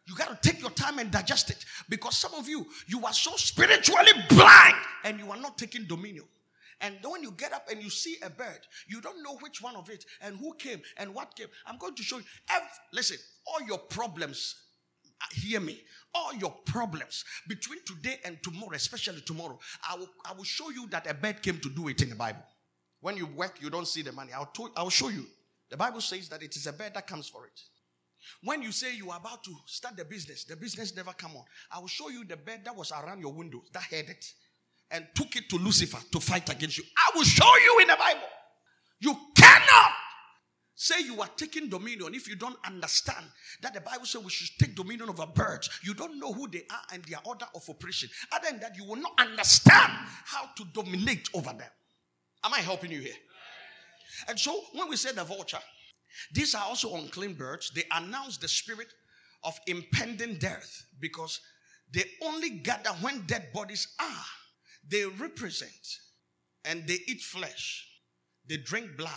[0.07, 3.13] You got to take your time and digest it because some of you, you are
[3.13, 6.25] so spiritually blind and you are not taking dominion.
[6.81, 9.77] And when you get up and you see a bird, you don't know which one
[9.77, 11.49] of it and who came and what came.
[11.67, 12.25] I'm going to show you.
[12.51, 14.55] Every, listen, all your problems,
[15.21, 15.81] uh, hear me,
[16.15, 19.59] all your problems between today and tomorrow, especially tomorrow,
[19.91, 22.15] I will, I will show you that a bird came to do it in the
[22.15, 22.45] Bible.
[23.01, 24.33] When you work, you don't see the money.
[24.33, 25.27] I'll, to, I'll show you.
[25.71, 27.61] The Bible says that it is a bed that comes for it.
[28.43, 31.45] When you say you are about to start the business, the business never come on.
[31.71, 34.25] I will show you the bed that was around your window that had it
[34.91, 36.85] and took it to Lucifer to fight against you.
[36.97, 38.29] I will show you in the Bible.
[39.01, 39.93] You cannot
[40.75, 43.25] say you are taking dominion if you don't understand
[43.63, 45.71] that the Bible says we should take dominion over birds.
[45.83, 48.09] You don't know who they are and their order of operation.
[48.33, 49.93] Other than that, you will not understand
[50.25, 51.71] how to dominate over them.
[52.45, 53.15] Am I helping you here?
[54.29, 55.59] And so when we say the vulture,
[56.33, 57.71] these are also unclean birds.
[57.75, 58.89] They announce the spirit
[59.45, 61.41] of impending death because
[61.93, 64.25] they only gather when dead bodies are.
[64.89, 65.71] They represent
[66.65, 67.87] and they eat flesh,
[68.49, 69.11] they drink blood,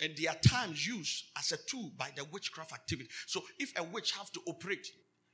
[0.00, 3.08] and they are times used as a tool by the witchcraft activity.
[3.26, 4.86] So if a witch have to operate,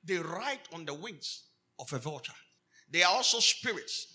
[0.05, 1.45] they ride on the wings
[1.79, 2.33] of a vulture.
[2.91, 4.07] They are also spirits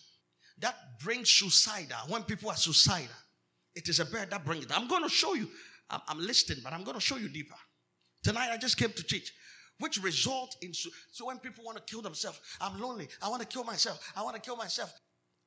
[0.59, 3.15] that bring suicidal when people are suicidal.
[3.75, 4.71] It is a bird that brings it.
[4.77, 5.49] I'm going to show you.
[5.89, 7.55] I'm, I'm listening, but I'm going to show you deeper.
[8.23, 9.33] Tonight I just came to teach,
[9.79, 13.07] which result in so, so when people want to kill themselves, I'm lonely.
[13.21, 13.99] I want to kill myself.
[14.15, 14.93] I want to kill myself.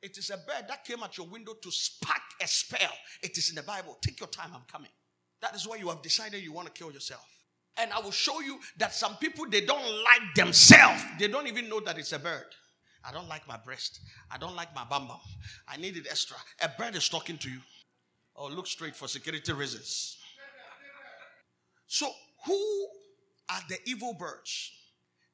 [0.03, 2.93] It is a bird that came at your window to spark a spell.
[3.23, 3.97] It is in the Bible.
[4.03, 4.91] Take your time, I'm coming.
[5.41, 7.25] That is why you have decided you want to kill yourself.
[7.79, 11.03] And I will show you that some people they don't like themselves.
[11.19, 12.47] They don't even know that it's a bird.
[13.05, 14.01] I don't like my breast.
[14.31, 15.21] I don't like my bum bum.
[15.69, 16.37] I need it extra.
[16.63, 17.61] A bird is talking to you.
[18.37, 20.19] Oh, look straight for security reasons.
[21.87, 22.11] So,
[22.45, 22.89] who
[23.49, 24.73] are the evil birds?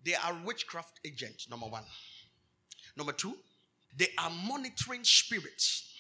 [0.05, 1.85] They are witchcraft agents, number one.
[2.97, 3.35] Number two,
[3.97, 5.93] they are monitoring spirits.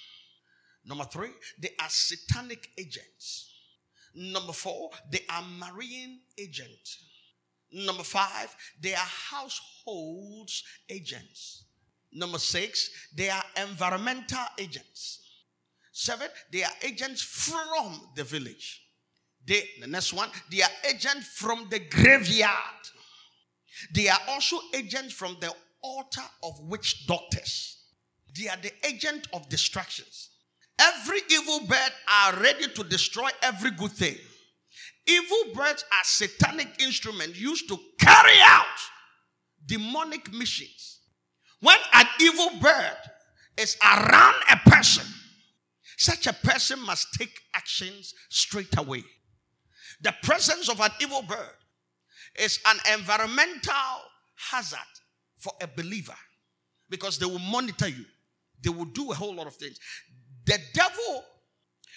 [0.84, 3.50] Number three, they are satanic agents.
[4.14, 7.05] Number four, they are marine agents.
[7.72, 8.98] Number five, they are
[9.30, 11.64] households agents.
[12.12, 15.22] Number six, they are environmental agents.
[15.93, 18.82] Seven, they are agents from the village.
[19.47, 22.51] They, the next one, they are agents from the graveyard.
[23.95, 27.78] They are also agents from the altar of witch doctors.
[28.38, 30.30] They are the agent of distractions.
[30.80, 34.16] Every evil bird are ready to destroy every good thing.
[35.07, 38.64] Evil birds are satanic instruments used to carry out
[39.66, 41.01] demonic missions.
[41.61, 42.97] When an evil bird
[43.59, 45.05] is around a person,
[46.03, 49.05] such a person must take actions straight away.
[50.00, 51.57] The presence of an evil bird
[52.40, 53.72] is an environmental
[54.34, 54.78] hazard
[55.38, 56.16] for a believer
[56.90, 58.05] because they will monitor you,
[58.64, 59.78] they will do a whole lot of things.
[60.44, 61.24] The devil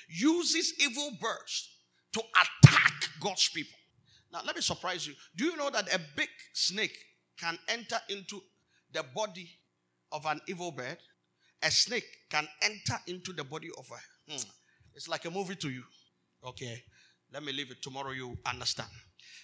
[0.08, 1.68] uses evil birds
[2.14, 3.78] to attack God's people.
[4.32, 5.16] Now, let me surprise you.
[5.36, 6.96] Do you know that a big snake
[7.40, 8.40] can enter into
[8.94, 9.50] the body
[10.12, 10.98] of an evil bird?
[11.64, 14.32] A snake can enter into the body of a.
[14.32, 14.44] Hmm,
[14.94, 15.84] it's like a movie to you.
[16.44, 16.84] Okay,
[17.34, 17.82] let me leave it.
[17.82, 18.90] Tomorrow you understand.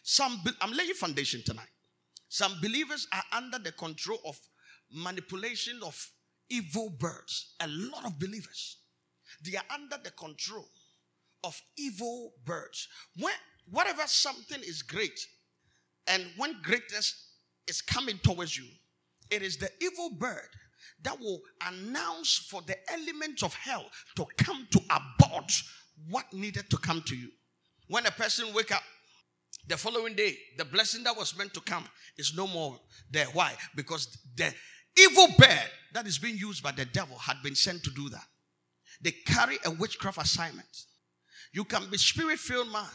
[0.04, 1.70] Some, I'm laying foundation tonight.
[2.30, 4.40] Some believers are under the control of
[4.92, 5.98] manipulation of
[6.50, 7.56] evil birds.
[7.60, 8.78] A lot of believers.
[9.44, 10.68] They are under the control
[11.44, 12.88] of evil birds.
[13.18, 13.34] When
[13.70, 15.20] whatever something is great,
[16.08, 17.30] and when greatness
[17.68, 18.66] is coming towards you,
[19.30, 20.50] it is the evil bird
[21.04, 25.52] that will announce for the elements of hell to come to abort
[26.10, 27.30] what needed to come to you.
[27.88, 28.84] When a person wake up
[29.68, 31.86] the following day, the blessing that was meant to come
[32.18, 32.80] is no more
[33.10, 33.28] there.
[33.34, 33.54] Why?
[33.76, 34.54] Because the
[34.98, 38.26] evil bird that is being used by the devil had been sent to do that.
[39.02, 40.68] They carry a witchcraft assignment.
[41.54, 42.86] You can be spirit filled man,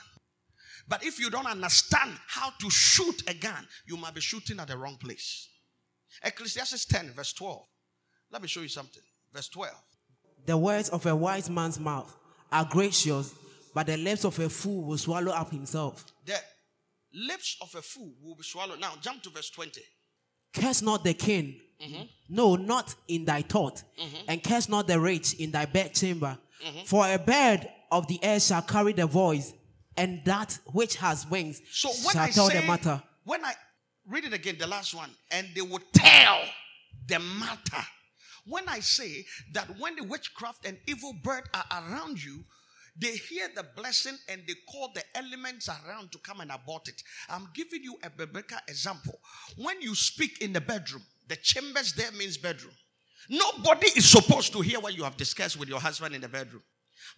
[0.88, 4.68] but if you don't understand how to shoot a gun, you might be shooting at
[4.68, 5.48] the wrong place.
[6.24, 7.66] Ecclesiastes 10, verse 12.
[8.30, 9.02] Let me show you something.
[9.32, 9.72] Verse 12.
[10.46, 12.14] The words of a wise man's mouth
[12.52, 13.34] are gracious,
[13.74, 16.04] but the lips of a fool will swallow up himself.
[16.24, 16.38] The
[17.12, 18.80] lips of a fool will be swallowed.
[18.80, 19.80] Now, jump to verse 20.
[20.54, 22.04] Curse not the king, mm-hmm.
[22.28, 24.24] no, not in thy thought, mm-hmm.
[24.28, 26.38] and curse not the rich in thy bedchamber.
[26.66, 26.84] Mm-hmm.
[26.84, 29.52] For a bird of the air shall carry the voice,
[29.96, 33.02] and that which has wings So shall I tell say, the matter.
[33.24, 33.52] when I
[34.08, 36.40] read it again, the last one, and they will tell
[37.06, 37.84] the matter.
[38.46, 42.44] When I say that when the witchcraft and evil bird are around you,
[42.98, 47.02] they hear the blessing and they call the elements around to come and abort it.
[47.28, 49.18] I'm giving you a biblical example.
[49.58, 52.72] When you speak in the bedroom, the chambers there means bedroom.
[53.28, 56.62] Nobody is supposed to hear what you have discussed with your husband in the bedroom.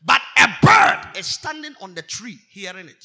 [0.04, 3.04] But a bird is standing on the tree hearing it.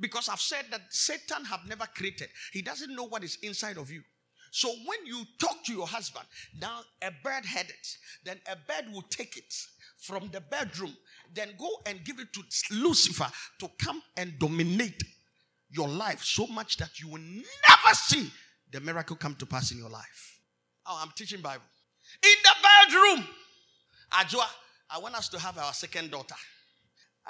[0.00, 2.28] Because I've said that Satan have never created.
[2.52, 4.02] He doesn't know what is inside of you.
[4.50, 6.26] So when you talk to your husband,
[6.60, 7.96] now a bird heard it.
[8.24, 9.54] Then a bird will take it
[9.98, 10.96] from the bedroom,
[11.34, 12.42] then go and give it to
[12.72, 13.26] Lucifer
[13.58, 15.02] to come and dominate
[15.70, 18.30] your life so much that you will never see
[18.70, 20.40] the miracle come to pass in your life.
[20.86, 21.64] Oh, I'm teaching Bible.
[22.22, 23.26] In the bedroom,
[24.12, 24.46] Ajua,
[24.90, 26.36] I want us to have our second daughter.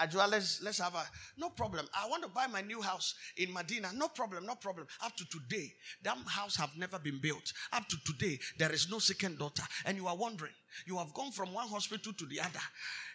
[0.01, 1.05] Ajua, let's let's have a
[1.37, 1.87] no problem.
[1.95, 3.91] I want to buy my new house in Medina.
[3.95, 4.87] No problem, no problem.
[5.05, 5.73] Up to today,
[6.03, 7.53] that house have never been built.
[7.73, 9.63] Up to today, there is no second daughter.
[9.85, 10.53] And you are wondering,
[10.87, 12.61] you have gone from one hospital to the other.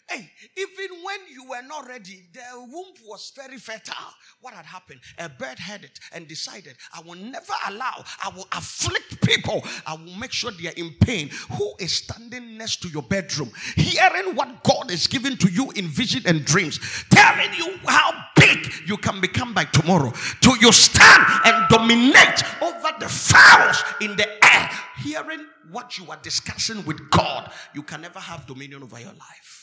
[0.09, 3.95] Hey, even when you were not ready, the womb was very fertile.
[4.41, 4.99] What had happened?
[5.17, 9.63] A bird heard it and decided, I will never allow, I will afflict people.
[9.87, 11.29] I will make sure they are in pain.
[11.57, 15.87] Who is standing next to your bedroom, hearing what God is giving to you in
[15.87, 16.79] vision and dreams,
[17.09, 20.11] telling you how big you can become by tomorrow?
[20.41, 26.19] To you stand and dominate over the fowls in the air, hearing what you are
[26.21, 27.51] discussing with God.
[27.73, 29.62] You can never have dominion over your life.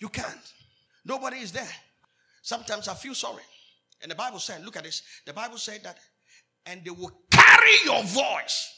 [0.00, 0.52] You can't.
[1.04, 1.68] Nobody is there.
[2.42, 3.42] Sometimes I feel sorry.
[4.02, 5.02] And the Bible said, look at this.
[5.26, 5.98] The Bible said that,
[6.66, 8.74] and they will carry your voice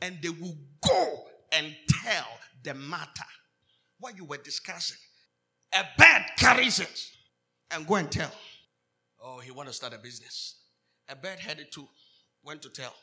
[0.00, 0.56] and they will
[0.86, 2.26] go and tell
[2.64, 3.24] the matter,
[3.98, 4.96] what you were discussing.
[5.74, 7.00] A bird carries it
[7.70, 8.32] and go and tell.
[9.22, 10.56] Oh, he want to start a business.
[11.08, 11.88] A bird had it too,
[12.42, 12.94] went to tell.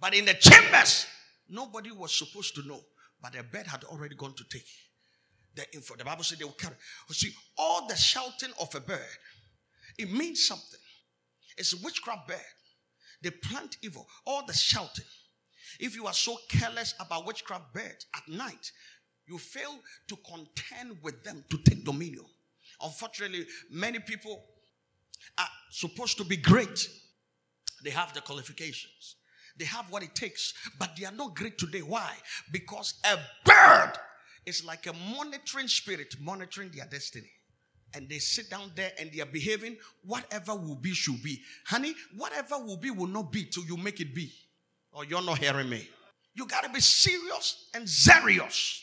[0.00, 1.06] But in the chambers,
[1.48, 2.80] nobody was supposed to know.
[3.20, 4.66] But a bird had already gone to take
[5.58, 5.96] the info.
[5.96, 6.76] The Bible said they will carry.
[7.08, 9.00] You see, all the shouting of a bird,
[9.98, 10.80] it means something.
[11.56, 12.36] It's a witchcraft bird.
[13.22, 14.06] They plant evil.
[14.24, 15.04] All the shouting.
[15.80, 18.70] If you are so careless about witchcraft birds at night,
[19.26, 19.74] you fail
[20.08, 22.24] to contend with them to take dominion.
[22.80, 24.44] Unfortunately, many people
[25.36, 26.88] are supposed to be great.
[27.82, 29.16] They have the qualifications.
[29.58, 31.82] They have what it takes, but they are not great today.
[31.82, 32.12] Why?
[32.52, 33.98] Because a bird
[34.48, 37.30] is like a monitoring spirit monitoring their destiny.
[37.94, 41.40] And they sit down there and they are behaving whatever will be should be.
[41.66, 44.30] Honey, whatever will be will not be till you make it be.
[44.92, 45.88] Or you're not hearing me.
[46.34, 48.82] You got to be serious and serious.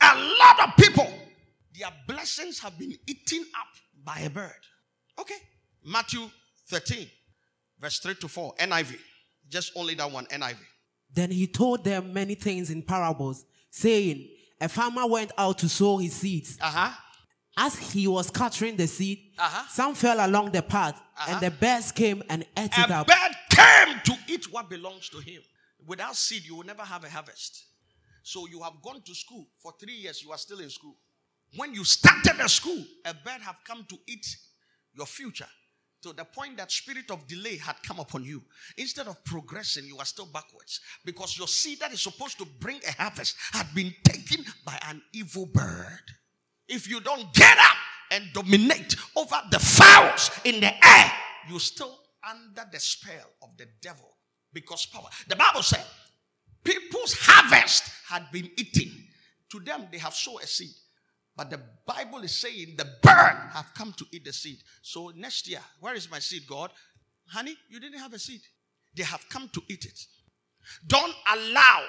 [0.00, 1.12] A lot of people,
[1.78, 3.68] their blessings have been eaten up
[4.04, 4.52] by a bird.
[5.18, 5.38] Okay.
[5.84, 6.28] Matthew
[6.68, 7.08] 13,
[7.80, 8.96] verse 3 to 4, NIV.
[9.48, 10.56] Just only that one, NIV.
[11.12, 14.28] Then he told them many things in parables, saying,
[14.60, 16.58] A farmer went out to sow his seeds.
[16.60, 16.90] Uh huh.
[17.56, 19.64] As he was scattering the seed, Uh-huh.
[19.68, 21.32] some fell along the path, Uh-huh.
[21.32, 23.08] and the birds came and ate it up.
[23.08, 25.42] A bird came to eat what belongs to him.
[25.86, 27.64] Without seed, you will never have a harvest.
[28.22, 30.96] So you have gone to school for three years, you are still in school.
[31.56, 34.26] When you started the school, a bird have come to eat
[34.94, 35.48] your future
[36.02, 38.42] to the point that spirit of delay had come upon you.
[38.76, 42.80] Instead of progressing, you are still backwards because your seed that is supposed to bring
[42.86, 46.02] a harvest had been taken by an evil bird.
[46.68, 47.76] If you don't get up
[48.10, 51.12] and dominate over the fowls in the air,
[51.48, 54.16] you're still under the spell of the devil
[54.52, 55.08] because power.
[55.28, 55.84] The Bible said
[56.64, 58.92] people's harvest had been eaten.
[59.52, 60.74] To them, they have sown a seed.
[61.38, 64.58] But the Bible is saying the bird have come to eat the seed.
[64.82, 66.72] So next year, where is my seed, God?
[67.28, 68.40] Honey, you didn't have a seed.
[68.96, 70.00] They have come to eat it.
[70.88, 71.84] Don't allow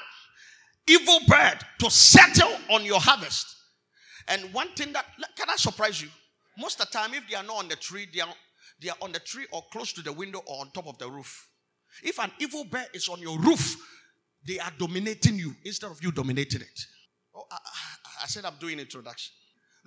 [0.87, 3.47] evil bird to settle on your harvest.
[4.27, 6.09] And one thing that can I surprise you?
[6.55, 8.27] Most of the time, if they are not on the tree, they are,
[8.79, 11.09] they are on the tree or close to the window or on top of the
[11.09, 11.47] roof.
[12.03, 13.75] If an evil bird is on your roof,
[14.47, 16.79] they are dominating you instead of you dominating it.
[17.35, 19.33] Oh, I, I- I said I'm doing introduction.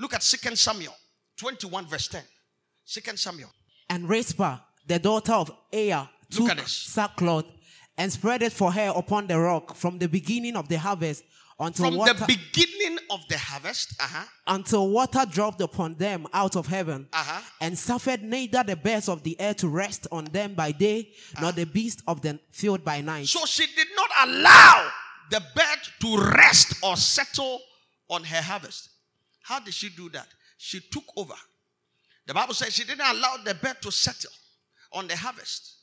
[0.03, 0.97] Look at 2 Samuel
[1.37, 2.23] 21, verse 10.
[2.89, 3.51] 2 Samuel.
[3.89, 7.45] And Rizpah, the daughter of Aiah, took sackcloth
[7.97, 11.23] and spread it for her upon the rock from the beginning of the harvest
[11.61, 16.57] until From water, the beginning of the harvest, uh-huh, until water dropped upon them out
[16.57, 17.41] of heaven, Uh-huh.
[17.61, 21.53] and suffered neither the birds of the air to rest on them by day, nor
[21.53, 23.29] the beasts of the field by night.
[23.29, 24.91] So she did not allow
[25.31, 27.61] the bird to rest or settle
[28.11, 28.89] on her harvest.
[29.43, 30.29] How did she do that?
[30.57, 31.35] She took over.
[32.27, 34.31] The Bible says she didn't allow the bird to settle
[34.93, 35.75] on the harvest.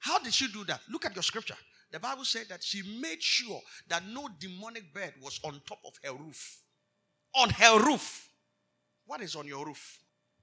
[0.00, 0.80] How did she do that?
[0.90, 1.56] Look at your scripture.
[1.92, 5.92] The Bible said that she made sure that no demonic bird was on top of
[6.02, 6.58] her roof.
[7.36, 8.28] On her roof.
[9.06, 10.00] What is on your roof?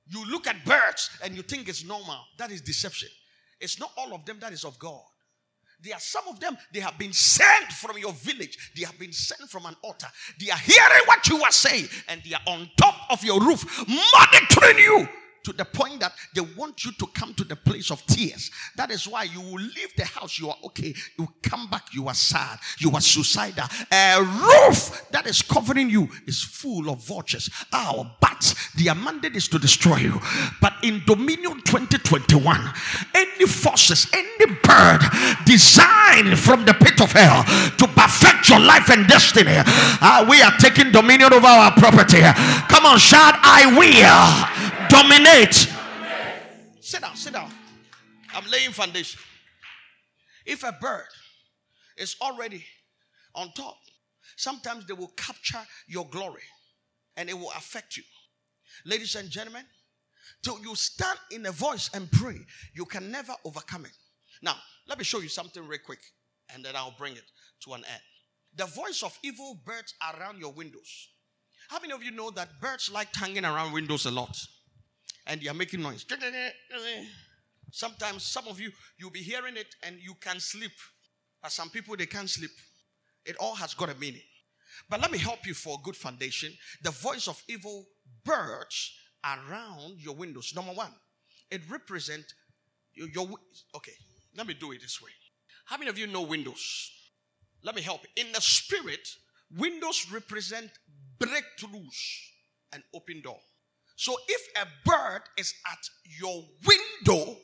[0.07, 2.19] You look at birds and you think it's normal.
[2.37, 3.09] That is deception.
[3.59, 5.01] It's not all of them that is of God.
[5.83, 8.71] There are some of them, they have been sent from your village.
[8.75, 10.07] They have been sent from an altar.
[10.39, 13.65] They are hearing what you are saying and they are on top of your roof,
[13.87, 15.07] monitoring you
[15.43, 18.51] to the point that they want you to come to the place of tears.
[18.75, 20.93] That is why you will leave the house, you are okay.
[21.17, 23.65] You come back, you are sad, you are suicidal.
[23.91, 27.49] A roof that is covering you is full of vultures.
[27.73, 30.19] Our but their mandate is to destroy you.
[30.61, 32.69] But in Dominion 2021,
[33.15, 35.01] any forces, any bird
[35.45, 37.43] designed from the pit of hell
[37.77, 42.21] to perfect your life and destiny, uh, we are taking dominion over our property.
[42.21, 44.60] Come on, shout, I will
[44.91, 45.71] dominate.
[46.81, 47.49] Sit down, sit down.
[48.35, 49.21] I'm laying foundation.
[50.45, 51.07] If a bird
[51.97, 52.65] is already
[53.33, 53.77] on top,
[54.35, 56.43] sometimes they will capture your glory
[57.15, 58.03] and it will affect you.
[58.85, 59.63] Ladies and gentlemen,
[60.43, 62.39] till you stand in a voice and pray,
[62.73, 63.95] you can never overcome it.
[64.41, 64.55] Now,
[64.89, 65.99] let me show you something real quick
[66.53, 67.23] and then I'll bring it
[67.63, 68.01] to an end.
[68.57, 71.07] The voice of evil birds around your windows.
[71.69, 74.37] How many of you know that birds like hanging around windows a lot?
[75.27, 76.05] And they are making noise.
[77.71, 80.71] Sometimes some of you you'll be hearing it and you can sleep.
[81.41, 82.51] But some people they can't sleep.
[83.25, 84.21] It all has got a meaning.
[84.89, 86.53] But let me help you for a good foundation.
[86.81, 87.85] The voice of evil
[88.25, 88.93] birds
[89.23, 90.53] around your windows.
[90.55, 90.91] Number one,
[91.49, 92.33] it represents
[92.93, 93.27] your, your
[93.75, 93.93] okay.
[94.35, 95.11] Let me do it this way.
[95.65, 96.91] How many of you know windows?
[97.63, 98.01] Let me help.
[98.15, 99.07] In the spirit,
[99.57, 100.71] Windows represent
[101.19, 102.29] breakthroughs
[102.71, 103.39] and open door.
[104.01, 105.77] So if a bird is at
[106.19, 107.37] your window,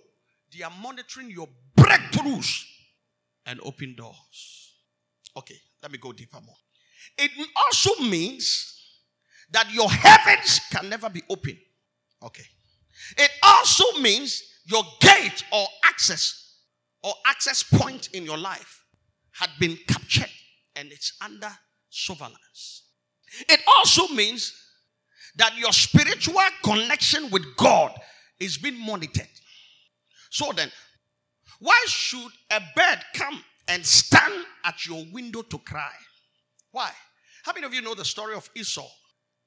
[0.51, 1.47] they are monitoring your
[1.77, 2.63] breakthroughs
[3.45, 4.73] and open doors.
[5.37, 5.53] Okay,
[5.83, 6.55] let me go deeper more.
[7.15, 8.73] It also means
[9.51, 11.59] that your heavens can never be open.
[12.23, 12.45] Okay.
[13.19, 16.55] It also means your gate or access
[17.03, 18.83] or access point in your life
[19.33, 20.31] had been captured
[20.75, 21.51] and it's under
[21.91, 22.85] surveillance.
[23.47, 24.66] It also means
[25.37, 27.91] that your spiritual connection with God
[28.39, 29.27] is being monitored.
[30.29, 30.71] So then,
[31.59, 34.33] why should a bird come and stand
[34.63, 35.93] at your window to cry?
[36.71, 36.91] Why?
[37.43, 38.87] How many of you know the story of Esau?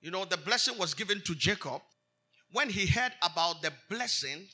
[0.00, 1.82] You know, the blessing was given to Jacob.
[2.52, 4.46] When he heard about the blessing,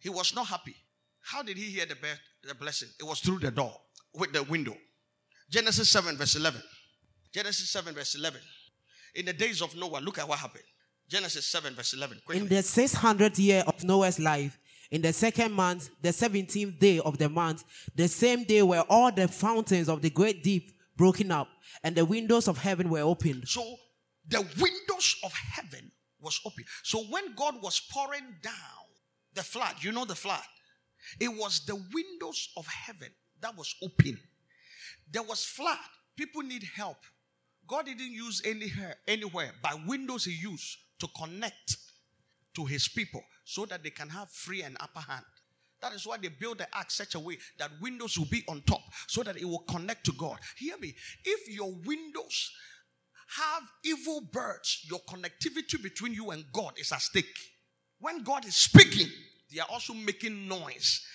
[0.00, 0.74] he was not happy.
[1.20, 1.96] How did he hear the,
[2.42, 2.88] the blessing?
[2.98, 3.72] It was through the door,
[4.14, 4.76] with the window.
[5.50, 6.62] Genesis 7, verse 11.
[7.32, 8.40] Genesis 7, verse 11.
[9.14, 10.64] In the days of Noah, look at what happened.
[11.08, 12.20] Genesis 7, verse 11.
[12.24, 12.42] Quickly.
[12.42, 14.58] In the 600th year of Noah's life,
[14.90, 19.12] in the second month, the 17th day of the month, the same day were all
[19.12, 21.48] the fountains of the great deep broken up,
[21.82, 23.48] and the windows of heaven were opened.
[23.48, 23.76] So
[24.28, 25.90] the windows of heaven
[26.20, 26.64] was open.
[26.82, 28.52] So when God was pouring down
[29.34, 30.40] the flood, you know the flood,
[31.20, 33.08] it was the windows of heaven
[33.40, 34.18] that was open.
[35.10, 35.78] There was flood.
[36.16, 36.96] People need help.
[37.68, 41.76] God didn't use anywhere, anywhere by windows he used to connect
[42.54, 45.24] to his people so that they can have free and upper hand.
[45.82, 48.62] That is why they build the ark such a way that windows will be on
[48.62, 50.38] top so that it will connect to God.
[50.56, 50.94] Hear me.
[51.24, 52.50] If your windows
[53.36, 57.26] have evil birds, your connectivity between you and God is at stake.
[58.00, 59.08] When God is speaking,
[59.52, 61.06] they are also making noise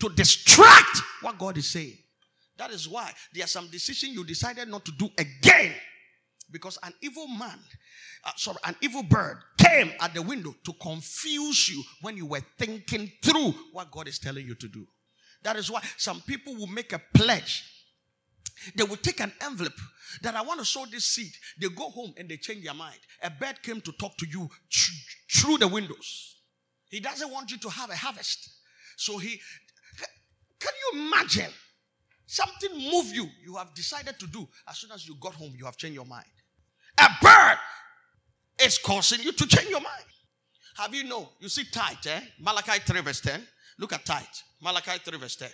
[0.00, 1.98] to distract what God is saying.
[2.58, 5.72] That is why there are some decisions you decided not to do again
[6.50, 7.58] because an evil man,
[8.24, 12.42] uh, sorry, an evil bird came at the window to confuse you when you were
[12.58, 14.86] thinking through what God is telling you to do.
[15.42, 17.64] That is why some people will make a pledge.
[18.74, 19.78] They will take an envelope
[20.22, 21.32] that I want to sow this seed.
[21.60, 22.98] They go home and they change their mind.
[23.22, 24.48] A bird came to talk to you
[25.32, 26.36] through the windows.
[26.88, 28.48] He doesn't want you to have a harvest.
[28.96, 29.40] So he,
[30.58, 31.52] can you imagine?
[32.26, 33.28] Something move you.
[33.44, 34.48] You have decided to do.
[34.68, 36.26] As soon as you got home, you have changed your mind.
[36.98, 37.58] A bird
[38.62, 40.04] is causing you to change your mind.
[40.76, 41.28] Have you know?
[41.40, 42.20] You see tithe, eh?
[42.40, 43.42] Malachi 3 verse 10.
[43.78, 44.24] Look at tithe.
[44.62, 45.48] Malachi 3 verse 10.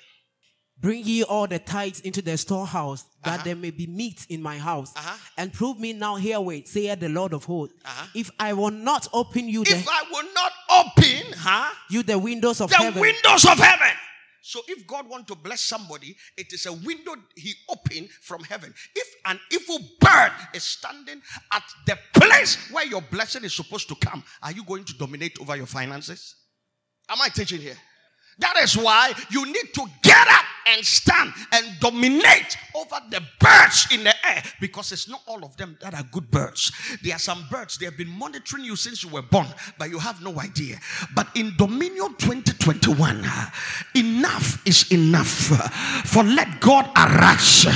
[0.80, 3.44] Bring ye all the tithes into the storehouse, that uh-huh.
[3.44, 4.92] there may be meat in my house.
[4.96, 5.16] Uh-huh.
[5.36, 7.76] And prove me now herewith, saith the Lord of hosts.
[7.84, 8.06] Uh-huh.
[8.14, 11.72] If I will not open you the, If I will not open, huh?
[11.90, 12.94] You the windows of the heaven.
[12.94, 13.94] The windows of heaven.
[14.42, 18.74] So if God want to bless somebody, it is a window he opened from heaven.
[18.94, 21.22] If an evil bird is standing
[21.52, 25.38] at the place where your blessing is supposed to come, are you going to dominate
[25.40, 26.34] over your finances?
[27.08, 27.76] Am I teaching here?
[28.38, 33.88] That is why you need to get up and stand and dominate over the birds
[33.92, 36.72] in the air because it's not all of them that are good birds.
[37.02, 39.46] There are some birds, they have been monitoring you since you were born,
[39.78, 40.78] but you have no idea.
[41.14, 43.24] But in Dominion 2021,
[43.96, 45.28] enough is enough.
[46.08, 47.66] For let God arise,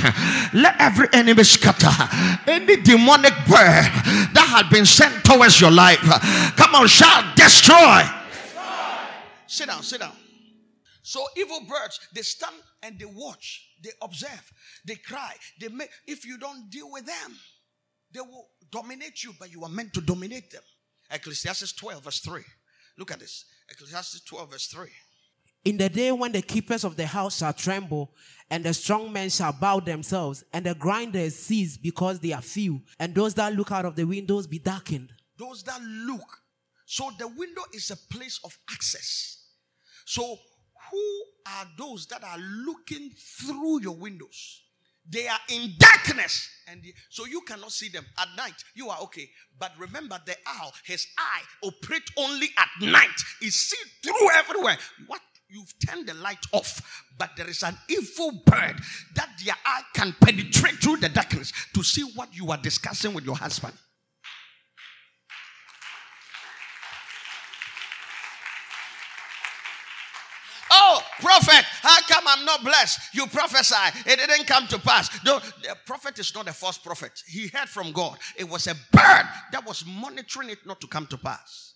[0.54, 1.90] let every enemy scatter.
[2.46, 3.90] Any demonic bird
[4.32, 6.00] that had been sent towards your life,
[6.56, 8.02] come on, shall destroy.
[8.06, 8.62] destroy.
[9.46, 10.12] Sit down, sit down.
[11.06, 14.52] So evil birds, they stand and they watch, they observe,
[14.84, 17.36] they cry, they make if you don't deal with them,
[18.12, 20.64] they will dominate you, but you are meant to dominate them.
[21.12, 22.42] Ecclesiastes 12, verse 3.
[22.98, 23.44] Look at this.
[23.70, 24.88] Ecclesiastes 12, verse 3.
[25.66, 28.10] In the day when the keepers of the house shall tremble,
[28.50, 32.82] and the strong men shall bow themselves, and the grinders cease because they are few,
[32.98, 35.12] and those that look out of the windows be darkened.
[35.38, 36.40] Those that look.
[36.84, 39.44] So the window is a place of access.
[40.04, 40.36] So
[40.90, 44.62] who are those that are looking through your windows?
[45.08, 48.64] They are in darkness, and so you cannot see them at night.
[48.74, 53.22] You are okay, but remember the owl, his eye operate only at night.
[53.38, 54.76] He see through everywhere.
[55.06, 58.80] What you've turned the light off, but there is an evil bird
[59.14, 63.24] that their eye can penetrate through the darkness to see what you are discussing with
[63.24, 63.74] your husband.
[70.68, 73.14] Oh, prophet, how come I'm not blessed?
[73.14, 73.98] You prophesy.
[74.06, 75.08] It didn't come to pass.
[75.20, 77.12] The, the prophet is not a false prophet.
[77.26, 78.18] He heard from God.
[78.36, 81.74] It was a bird that was monitoring it not to come to pass.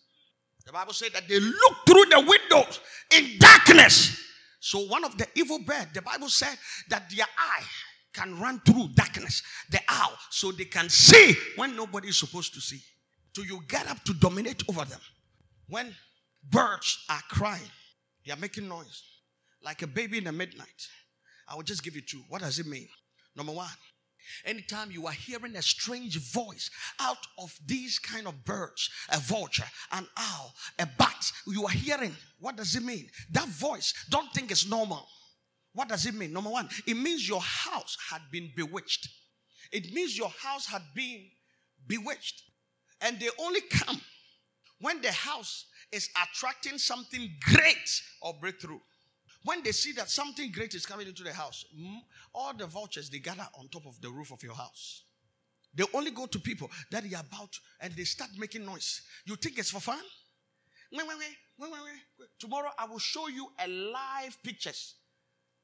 [0.67, 2.81] The Bible said that they looked through the windows
[3.17, 4.21] in darkness.
[4.61, 6.57] So one of the evil bird, the Bible said
[6.91, 7.65] that their eye
[8.13, 12.61] can run through darkness, the owl, so they can see when nobody is supposed to
[12.61, 12.81] see.
[13.35, 15.01] So you get up to dominate over them.
[15.69, 15.95] When
[16.51, 17.71] birds are crying,
[18.27, 19.03] they are making noise
[19.63, 20.89] like a baby in the midnight.
[21.49, 22.23] I will just give you two.
[22.29, 22.89] What does it mean?
[23.37, 23.69] Number one,
[24.45, 29.65] anytime you are hearing a strange voice out of these kind of birds, a vulture,
[29.93, 33.09] an owl, a bat, you are hearing, what does it mean?
[33.33, 35.07] That voice, don't think it's normal.
[35.73, 36.33] What does it mean?
[36.33, 39.09] Number one, it means your house had been bewitched.
[39.73, 41.27] It means your house had been
[41.87, 42.43] bewitched.
[43.01, 44.01] And they only come
[44.81, 48.81] when the house is attracting something great or breakthrough.
[49.45, 51.99] When they see that something great is coming into the house, mm,
[52.35, 55.05] all the vultures they gather on top of the roof of your house.
[55.75, 59.03] They only go to people that are about and they start making noise.
[59.25, 60.01] You think it's for fun?
[60.93, 61.17] Wait, wait,
[61.59, 61.81] wait, wait,
[62.19, 62.29] wait.
[62.39, 64.97] Tomorrow I will show you a live pictures.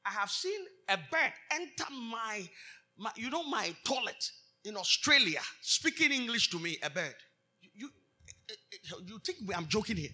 [0.05, 2.49] I have seen a bird enter my,
[2.97, 4.31] my you know, my toilet
[4.63, 7.15] in Australia, speaking English to me, a bird.
[7.61, 7.89] You, you,
[8.49, 10.11] eh, eh, you think I'm joking here?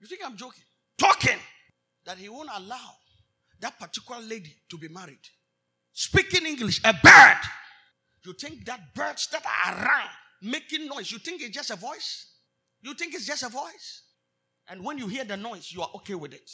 [0.00, 0.64] You think I'm joking?
[0.98, 1.38] Talking
[2.06, 2.94] that he won't allow
[3.60, 5.18] that particular lady to be married.
[5.92, 7.38] Speaking English, a bird.
[8.24, 10.10] You think that birds that are around
[10.42, 12.26] making noise, you think it's just a voice?
[12.82, 14.02] You think it's just a voice?
[14.68, 16.50] And when you hear the noise, you are okay with it.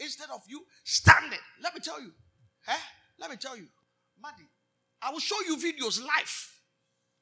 [0.00, 2.12] Instead of you standing, let me tell you,
[2.68, 2.72] eh?
[3.18, 3.66] Let me tell you,
[4.20, 4.48] Maddie,
[5.02, 6.52] I will show you videos live.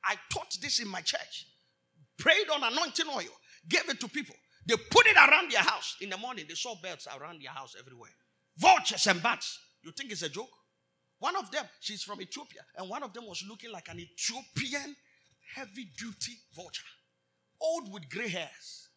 [0.05, 1.47] I taught this in my church.
[2.19, 3.25] Prayed on anointing oil,
[3.69, 4.35] gave it to people.
[4.67, 5.97] They put it around their house.
[6.01, 8.11] In the morning, they saw birds around their house everywhere.
[8.59, 9.59] Vultures and bats.
[9.83, 10.51] You think it's a joke?
[11.19, 14.95] One of them, she's from Ethiopia, and one of them was looking like an Ethiopian
[15.55, 16.85] heavy duty vulture,
[17.61, 18.89] old with gray hairs.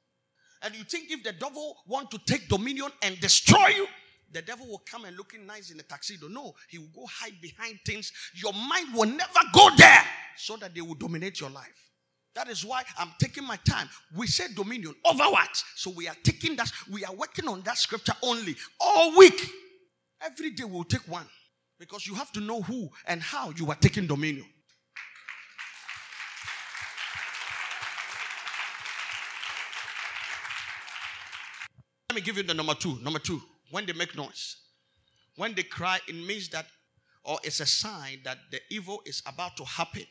[0.61, 3.87] And you think if the devil want to take dominion and destroy you,
[4.31, 6.27] the devil will come and looking nice in a tuxedo.
[6.27, 8.11] No, he will go hide behind things.
[8.35, 10.03] Your mind will never go there
[10.37, 11.88] so that they will dominate your life.
[12.35, 13.89] That is why I'm taking my time.
[14.15, 15.49] We said dominion over what?
[15.75, 19.41] So we are taking that, we are working on that scripture only all week.
[20.21, 21.25] Every day we'll take one
[21.79, 24.45] because you have to know who and how you are taking dominion.
[32.09, 32.97] Let me give you the number two.
[33.01, 34.57] Number two, when they make noise,
[35.35, 36.65] when they cry, it means that,
[37.23, 40.03] or it's a sign that the evil is about to happen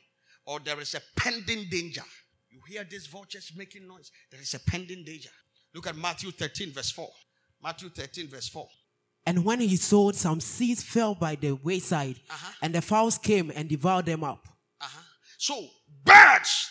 [0.49, 2.03] or there is a pending danger.
[2.51, 5.29] You hear these vultures making noise, there is a pending danger.
[5.75, 7.07] Look at Matthew 13, verse 4.
[7.63, 8.67] Matthew 13, verse 4.
[9.27, 12.53] And when he sowed, some seeds fell by the wayside, uh-huh.
[12.63, 14.49] and the fowls came and devoured them up.
[14.81, 15.03] Uh-huh.
[15.37, 15.67] So,
[16.03, 16.71] birds,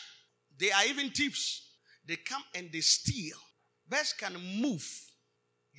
[0.58, 1.62] they are even thieves.
[2.04, 3.38] They come and they steal.
[3.88, 4.86] Birds can move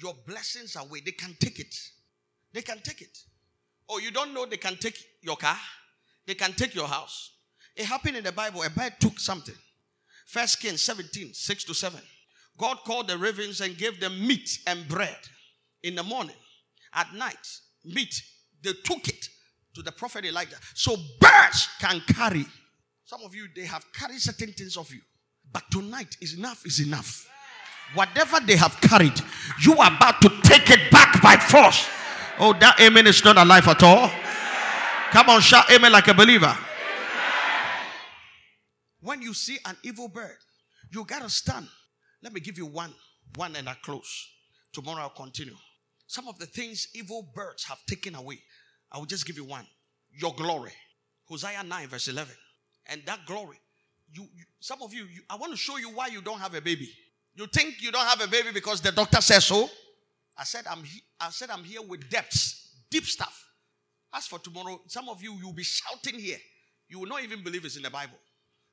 [0.00, 1.00] your blessings away.
[1.04, 1.74] They can take it.
[2.52, 3.18] They can take it.
[3.88, 5.56] Oh, you don't know they can take your car?
[6.26, 7.32] They can take your house.
[7.78, 8.62] It happened in the Bible.
[8.64, 9.54] A bird took something.
[10.26, 12.00] First Kings 17, 6 to 7.
[12.58, 15.16] God called the ravens and gave them meat and bread
[15.84, 16.34] in the morning.
[16.92, 17.46] At night,
[17.84, 18.20] meat.
[18.62, 19.28] They took it
[19.74, 20.56] to the prophet Elijah.
[20.74, 22.44] So birds can carry.
[23.04, 25.00] Some of you, they have carried certain things of you.
[25.52, 27.26] But tonight is enough, is enough.
[27.94, 29.18] Whatever they have carried,
[29.62, 31.88] you are about to take it back by force.
[32.40, 34.10] Oh, that amen is not alive at all.
[35.10, 36.54] Come on, shout amen like a believer.
[39.00, 40.36] When you see an evil bird,
[40.90, 41.68] you gotta stand.
[42.22, 42.92] Let me give you one,
[43.36, 44.28] one and I close.
[44.72, 45.56] Tomorrow I'll continue.
[46.06, 48.40] Some of the things evil birds have taken away.
[48.90, 49.66] I will just give you one.
[50.10, 50.72] Your glory.
[51.26, 52.34] Hosea 9, verse 11.
[52.86, 53.60] And that glory,
[54.12, 56.54] you, you some of you, you, I want to show you why you don't have
[56.54, 56.90] a baby.
[57.34, 59.68] You think you don't have a baby because the doctor says so?
[60.36, 63.44] I said I'm he, I said I'm here with depths, deep stuff.
[64.14, 66.38] As for tomorrow, some of you you'll be shouting here.
[66.88, 68.16] You will not even believe it's in the Bible.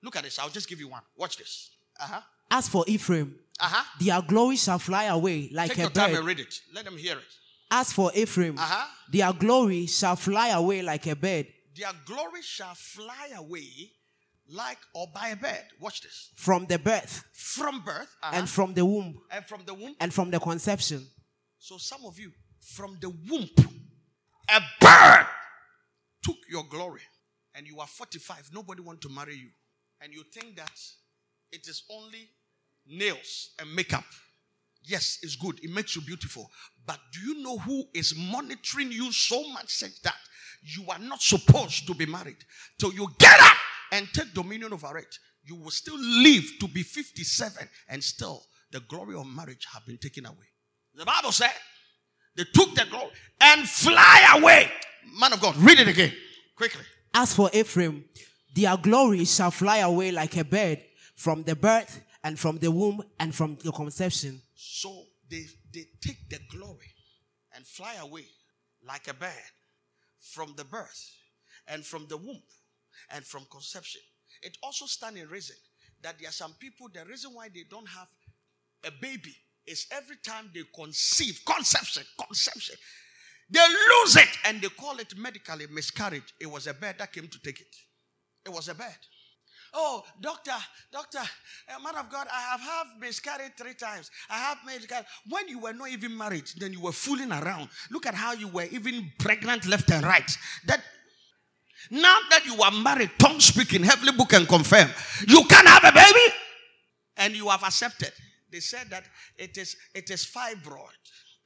[0.02, 0.40] Look at this.
[0.40, 1.02] I'll just give you one.
[1.18, 1.72] Watch this.
[2.00, 2.22] Uh-huh.
[2.52, 3.84] As for Ephraim, uh-huh.
[4.00, 5.96] their glory shall fly away like Take a your bird.
[5.96, 6.60] time and read it.
[6.74, 7.24] Let them hear it.
[7.72, 8.86] As for Ephraim, uh-huh.
[9.12, 11.48] their glory shall fly away like a bird.
[11.76, 13.92] Their glory shall fly away
[14.48, 15.64] like or by a bird.
[15.80, 16.32] Watch this.
[16.36, 17.24] From the birth.
[17.34, 18.16] From birth.
[18.22, 18.32] Uh-huh.
[18.36, 19.20] And from the womb.
[19.32, 19.96] And from the womb.
[20.00, 21.06] And from the conception.
[21.58, 22.32] So some of you,
[22.62, 23.50] from the womb,
[24.50, 25.26] a bird
[26.24, 27.02] took your glory.
[27.56, 28.52] And you are 45.
[28.54, 29.50] Nobody want to marry you
[30.06, 30.80] and you think that
[31.52, 32.30] it is only
[32.86, 34.04] nails and makeup.
[34.84, 35.60] Yes, it's good.
[35.64, 36.48] It makes you beautiful.
[36.86, 40.14] But do you know who is monitoring you so much such that
[40.62, 42.38] you are not supposed to be married?
[42.80, 43.58] Till you get up
[43.94, 48.82] and take dominion over it, you will still live to be 57 and still the
[48.82, 50.46] glory of marriage have been taken away.
[50.94, 51.52] The Bible said
[52.36, 53.10] they took the glory
[53.42, 54.72] and fly away.
[55.20, 56.14] Man of God, read it again.
[56.56, 56.84] Quickly.
[57.12, 58.06] As for Ephraim,
[58.56, 60.82] their glory shall fly away like a bird
[61.16, 64.42] from the birth and from the womb and from the conception.
[64.56, 66.94] So they, they take the glory
[67.54, 68.26] and fly away
[68.88, 69.30] like a bird
[70.20, 71.12] from the birth
[71.68, 72.42] and from the womb
[73.12, 74.02] and from conception.
[74.42, 75.58] It also stands in reason
[76.02, 78.08] that there are some people, the reason why they don't have
[78.86, 79.36] a baby
[79.68, 82.76] is every time they conceive, conception, conception,
[83.50, 86.34] they lose it and they call it medically miscarriage.
[86.40, 87.76] It was a bird that came to take it.
[88.46, 88.96] It was a bed.
[89.78, 90.54] Oh, doctor,
[90.92, 94.10] doctor, uh, man of God, I have had miscarried three times.
[94.30, 95.06] I have miscarried.
[95.30, 97.68] When you were not even married, then you were fooling around.
[97.92, 100.32] Look at how you were even pregnant left and right.
[100.68, 100.82] That
[101.92, 104.90] now that you are married, tongue speaking, heavenly book and confirm,
[105.28, 106.34] you can have a baby,
[107.18, 108.14] and you have accepted.
[108.52, 109.04] They said that
[109.38, 110.88] it is it is fibroid.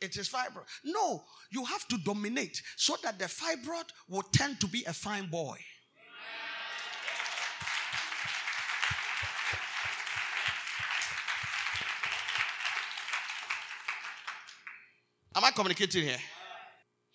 [0.01, 0.65] It is fibroid.
[0.83, 5.29] No, you have to dominate so that the fibroid will tend to be a fine
[5.29, 5.57] boy.
[15.39, 16.17] Am I communicating here?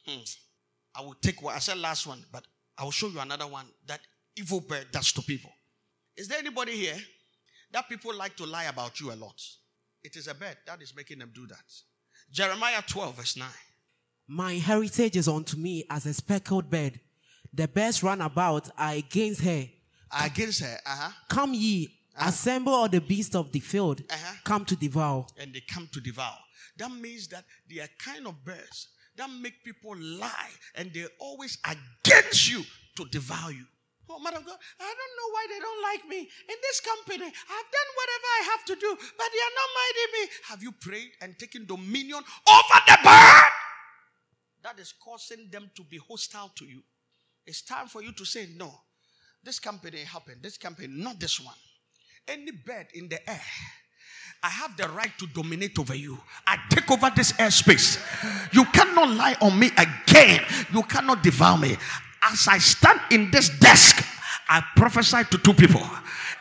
[0.07, 0.23] Hmm.
[0.97, 2.47] I will take what I said last one, but
[2.79, 4.01] I will show you another one that
[4.35, 5.51] evil bird does to people.
[6.17, 6.97] Is there anybody here
[7.73, 9.39] that people like to lie about you a lot?
[10.03, 11.65] It is a bird that is making them do that.
[12.33, 13.47] Jeremiah 12, verse 9.
[14.29, 16.99] My heritage is unto me as a speckled bird.
[17.53, 19.69] The birds run about are against her.
[20.19, 21.11] Against her, uh-huh.
[21.29, 24.35] Come ye, assemble all the beasts of the field, Uh-huh.
[24.45, 25.27] come to devour.
[25.37, 26.39] And they come to devour.
[26.77, 31.59] That means that they are kind of birds that make people lie and they're always
[31.65, 32.63] against you
[32.97, 33.65] to devour you.
[34.09, 37.25] Oh, of God, I don't know why they don't like me in this company.
[37.25, 40.33] I've done whatever I have to do, but they are not minding me.
[40.49, 42.19] Have you prayed and taken dominion
[42.49, 43.51] over the bird?
[44.63, 46.83] That is causing them to be hostile to you.
[47.47, 48.73] It's time for you to say, No,
[49.43, 51.57] this company happened, this company, not this one.
[52.29, 53.41] Any bird in the air
[54.45, 56.19] I have the right to dominate over you.
[56.47, 57.99] I take over this airspace.
[58.53, 60.43] You cannot lie on me again.
[60.71, 61.79] You cannot devour me.
[62.23, 64.05] As I stand in this desk,
[64.47, 65.81] I prophesy to two people.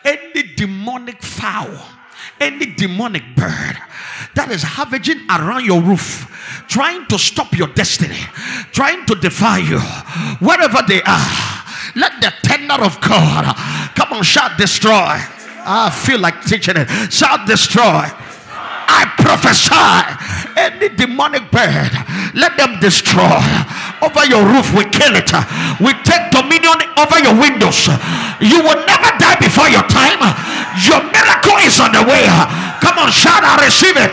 [0.04, 1.82] Any demonic fowl,
[2.42, 3.78] any demonic bird
[4.36, 6.28] that is hovering around your roof,
[6.68, 8.20] trying to stop your destiny,
[8.74, 9.80] trying to defy you,
[10.46, 11.64] wherever they are,
[11.96, 13.56] let the tender of God
[13.96, 15.22] come on, shout, destroy.
[15.66, 16.88] I feel like teaching it.
[17.12, 18.06] Shall destroy.
[18.94, 19.74] I prophesy
[20.60, 21.92] any demonic bird,
[22.36, 23.42] let them destroy.
[24.04, 25.32] Over your roof, we kill it.
[25.82, 27.88] We take dominion over your windows.
[28.40, 30.22] You will never die before your time.
[30.86, 32.28] Your miracle is on the way.
[32.82, 34.12] Come on, shout, I receive it.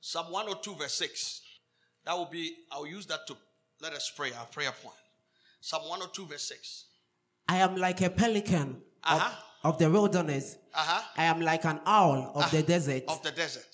[0.00, 1.37] Psalm 102, verse 6.
[2.08, 3.36] That will be, I'll use that to
[3.82, 4.96] let us pray, our prayer point.
[5.60, 6.84] Psalm 102, verse 6.
[7.50, 9.30] I am like a pelican Uh-huh.
[9.62, 10.56] of, of the wilderness.
[10.74, 11.02] Uh huh.
[11.18, 13.02] I am like an owl of the desert.
[13.08, 13.66] Of the desert.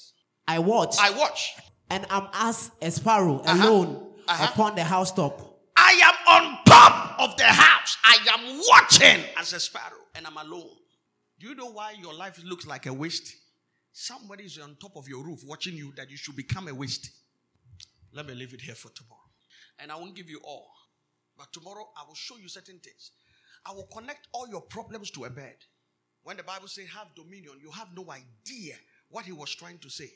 [0.49, 1.55] I watch I watch.
[1.91, 3.69] and I'm as a sparrow Uh-huh.
[3.69, 4.49] alone Uh-huh.
[4.51, 5.41] upon the housetop.
[5.77, 7.97] I am on top of the house.
[8.03, 10.71] I am watching as a sparrow and I'm alone.
[11.39, 13.33] Do you know why your life looks like a waste?
[13.93, 17.11] Somebody is on top of your roof watching you that you should become a waste.
[18.15, 19.21] Let me leave it here for tomorrow.
[19.79, 20.71] And I won't give you all.
[21.37, 23.11] But tomorrow I will show you certain things.
[23.67, 25.57] I will connect all your problems to a bed.
[26.23, 28.77] When the Bible says have dominion, you have no idea
[29.11, 30.11] what he was trying to say.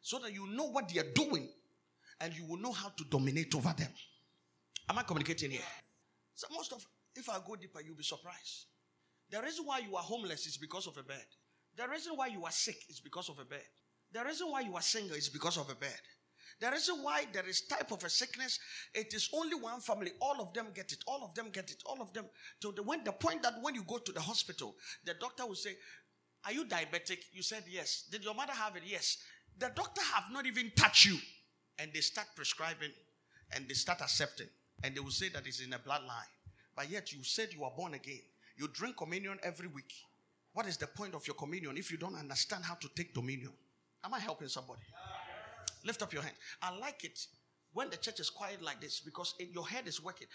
[0.00, 1.48] So that you know what they are doing
[2.20, 3.90] and you will know how to dominate over them.
[4.88, 5.60] Am I communicating here?
[6.34, 6.84] So most of
[7.14, 8.66] if I go deeper, you'll be surprised.
[9.30, 11.24] The reason why you are homeless is because of a bed.
[11.76, 13.64] The reason why you are sick is because of a bed.
[14.12, 16.00] The reason why you are single is because of a bed.
[16.62, 18.60] The reason why there is type of a sickness,
[18.94, 20.12] it is only one family.
[20.20, 21.02] All of them get it.
[21.08, 21.82] All of them get it.
[21.84, 22.24] All of them.
[22.60, 25.56] To the when the point that when you go to the hospital, the doctor will
[25.56, 25.76] say,
[26.44, 28.04] "Are you diabetic?" You said yes.
[28.12, 28.84] Did your mother have it?
[28.86, 29.18] Yes.
[29.58, 31.18] The doctor have not even touched you,
[31.80, 32.92] and they start prescribing,
[33.50, 34.48] and they start accepting,
[34.84, 36.30] and they will say that it's in a bloodline.
[36.76, 38.22] But yet you said you are born again.
[38.56, 39.92] You drink communion every week.
[40.52, 43.52] What is the point of your communion if you don't understand how to take dominion?
[44.04, 44.82] Am I helping somebody?
[45.84, 46.34] Lift up your hand.
[46.60, 47.18] I like it
[47.72, 50.28] when the church is quiet like this because in your head is working.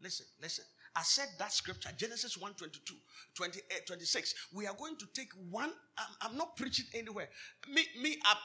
[0.00, 0.64] Listen, listen.
[0.94, 2.94] I said that scripture, Genesis 1 22,
[3.34, 4.34] 28, 26.
[4.54, 5.70] We are going to take one.
[5.98, 7.28] I'm, I'm not preaching anywhere.
[7.68, 8.36] Me, me I'm,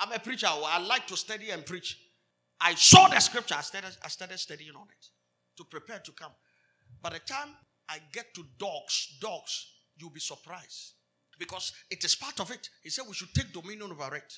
[0.00, 0.46] I'm a preacher.
[0.48, 1.98] I like to study and preach.
[2.60, 3.56] I saw the scripture.
[3.58, 5.06] I started, I started studying on it
[5.58, 6.32] to prepare to come.
[7.02, 7.48] By the time
[7.88, 9.66] I get to dogs, dogs,
[9.98, 10.94] you'll be surprised
[11.38, 12.68] because it is part of it.
[12.82, 14.32] He said we should take dominion over it.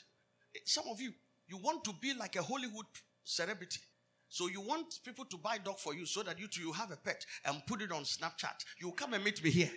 [0.64, 1.12] Some of you,
[1.50, 2.86] you want to be like a Hollywood
[3.24, 3.80] celebrity.
[4.28, 6.92] So you want people to buy dog for you so that you too you have
[6.92, 8.64] a pet and put it on Snapchat.
[8.80, 9.70] You come and meet me here.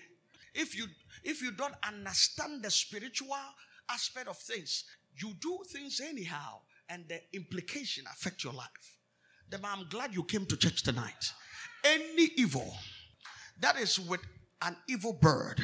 [0.54, 0.86] If you
[1.24, 3.36] if you don't understand the spiritual
[3.90, 4.84] aspect of things,
[5.18, 6.60] you do things anyhow,
[6.90, 8.98] and the implication affect your life.
[9.50, 11.34] Then I'm glad you came to church tonight.
[11.84, 12.76] Any evil
[13.60, 14.22] that is with
[14.62, 15.62] an evil bird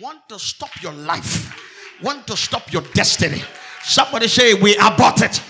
[0.00, 1.67] want to stop your life,
[2.02, 3.42] want to stop your destiny.
[3.82, 5.42] Somebody say, We abort it.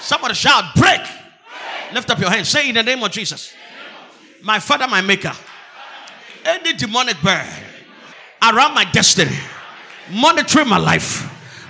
[0.00, 1.00] Somebody shout, break.
[1.92, 2.48] Lift up your hands.
[2.48, 3.54] Say in the name of Jesus.
[4.42, 5.32] My father, my maker.
[6.44, 7.46] Any demonic bird
[8.42, 9.34] around my destiny,
[10.12, 11.24] monitoring my life,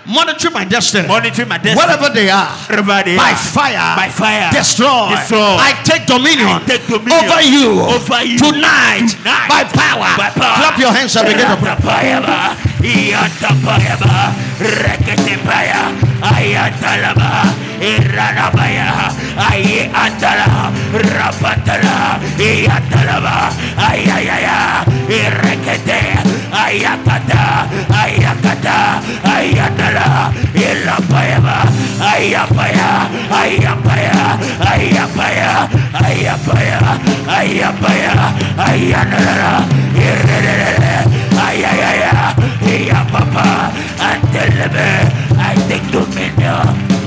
[0.04, 1.76] monitoring my destiny, Monitoring my destiny.
[1.76, 3.36] Whatever they are, they by are.
[3.36, 4.50] fire, By fire.
[4.50, 5.10] destroy.
[5.14, 5.38] Destroy.
[5.38, 10.10] I take dominion, I take dominion over you, over you tonight, tonight by power.
[10.18, 10.56] by power.
[10.56, 12.73] Clap your hands and begin to pray.
[12.84, 15.88] Yatapayaba, Reketepaya,
[16.24, 17.52] Ayatalaba,
[17.84, 26.16] Iranabaya, Aye atala Rapatala, Yatalaba, Ayayaya, Irekete,
[26.48, 31.68] Ayakata, Ayakata, Ayatala, Ilapayaba,
[32.00, 32.90] Ayapaya,
[33.28, 34.16] Ayapaya,
[34.64, 36.80] Ayapaya, Ayapaya,
[37.28, 38.14] Ayapaya,
[38.56, 39.52] Ayanala,
[39.92, 41.04] Irene,
[41.36, 42.32] Ayayaya,
[42.64, 43.68] Yapapa,
[43.98, 46.66] Antelebe, I take dominion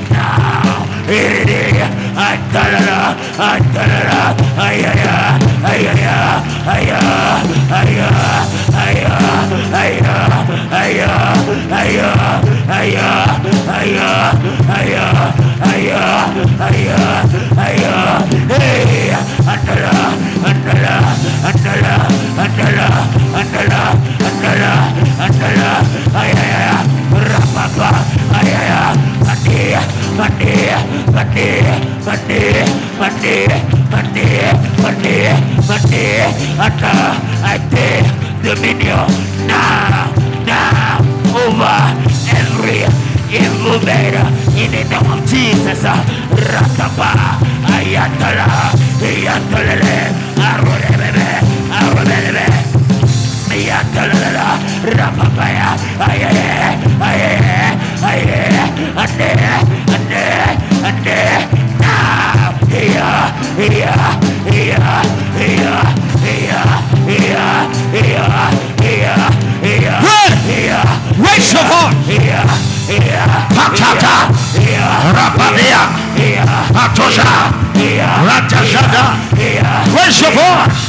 [0.09, 0.85] now.
[2.17, 7.05] Antarara, antarara, ayara, ayara, ayara,
[7.77, 8.27] ayara,
[8.73, 8.86] ayara.
[36.59, 36.93] Ata,
[37.43, 38.07] I take
[38.43, 39.07] dominion
[39.47, 40.11] now,
[40.45, 40.99] now,
[41.43, 41.79] over
[42.33, 42.83] every
[43.31, 44.27] evil matter
[44.59, 45.83] in the name of Jesus.
[45.83, 47.39] Rakapa,
[47.71, 49.97] Ayatala, Ayatalele,
[50.37, 51.29] Arulebebe,
[51.71, 52.47] Arulebebe.
[53.57, 54.61] Yatalala,
[54.95, 56.29] Rapapaya, Aye,
[57.01, 57.27] Aye,
[58.01, 58.37] Aye,
[58.95, 59.29] Ande,
[59.95, 60.23] Ande,
[60.87, 61.19] Ande,
[61.81, 63.17] now, here,
[63.57, 63.97] here,
[64.47, 64.97] here,
[65.35, 66.16] here,
[70.07, 70.31] Run!
[71.19, 71.95] Raise your voice!
[73.55, 74.15] Patata,
[75.13, 75.81] Rapabia,
[76.73, 77.23] Patosha,
[78.27, 79.03] Ratajada,
[79.93, 80.87] raise your voice.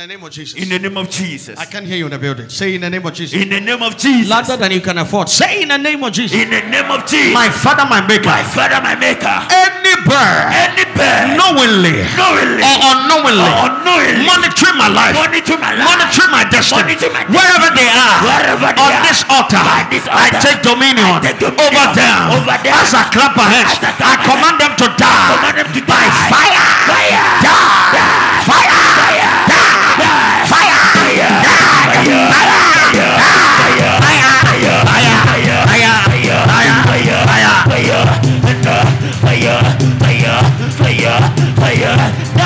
[0.00, 0.56] The name of Jesus.
[0.56, 1.58] In the name of Jesus.
[1.60, 2.48] I can't hear you in the building.
[2.48, 3.36] Say in the name of Jesus.
[3.36, 4.30] In the name of Jesus.
[4.32, 5.28] Louder than you can afford.
[5.28, 6.32] Say in the name of Jesus.
[6.40, 7.36] In the name of Jesus.
[7.36, 8.32] My Father, my Maker.
[8.32, 9.28] my Father, my Maker.
[9.52, 15.76] Any bird, Any bird, knowingly knowingly or unknowingly, or unknowingly, monitoring my life, monitor my
[15.76, 17.36] life, monitor my destiny, Monitor my destiny.
[17.36, 19.04] wherever they are, Wherever they on are.
[19.04, 20.40] this altar, By this I altar.
[20.40, 22.16] take dominion, I take dominion over them.
[22.40, 22.72] over them.
[22.72, 26.00] As I clap my hands, I I command them to die command them to by
[26.00, 26.32] die.
[26.32, 26.64] fire.
[26.88, 26.88] Fire.
[26.88, 27.24] Fire.
[27.44, 27.68] Die.
[27.92, 28.08] Die.
[28.48, 28.48] Fire.
[28.48, 28.80] Fire.
[28.80, 28.80] Die.
[28.80, 28.89] Fire.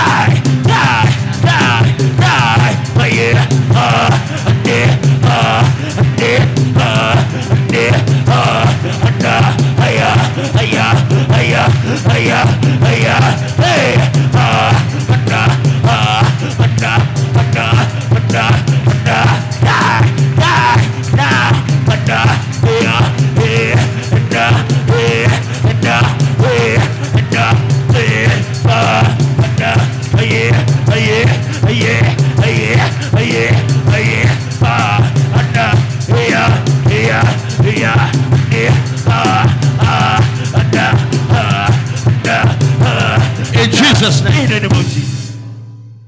[0.05, 1.07] die, die,
[1.43, 1.83] die,
[2.21, 2.73] die.
[2.95, 4.11] But yeah, uh,
[4.65, 4.91] yeah,
[5.25, 5.63] uh,
[6.19, 6.45] yeah,
[6.77, 7.15] uh,
[7.73, 7.97] yeah,
[8.29, 8.65] uh,
[9.23, 9.47] nah,
[9.89, 10.15] yeah,
[10.63, 10.93] yeah,
[11.43, 11.69] yeah,
[12.09, 12.47] yeah, yeah,
[13.03, 13.23] yeah,
[13.63, 14.24] hey.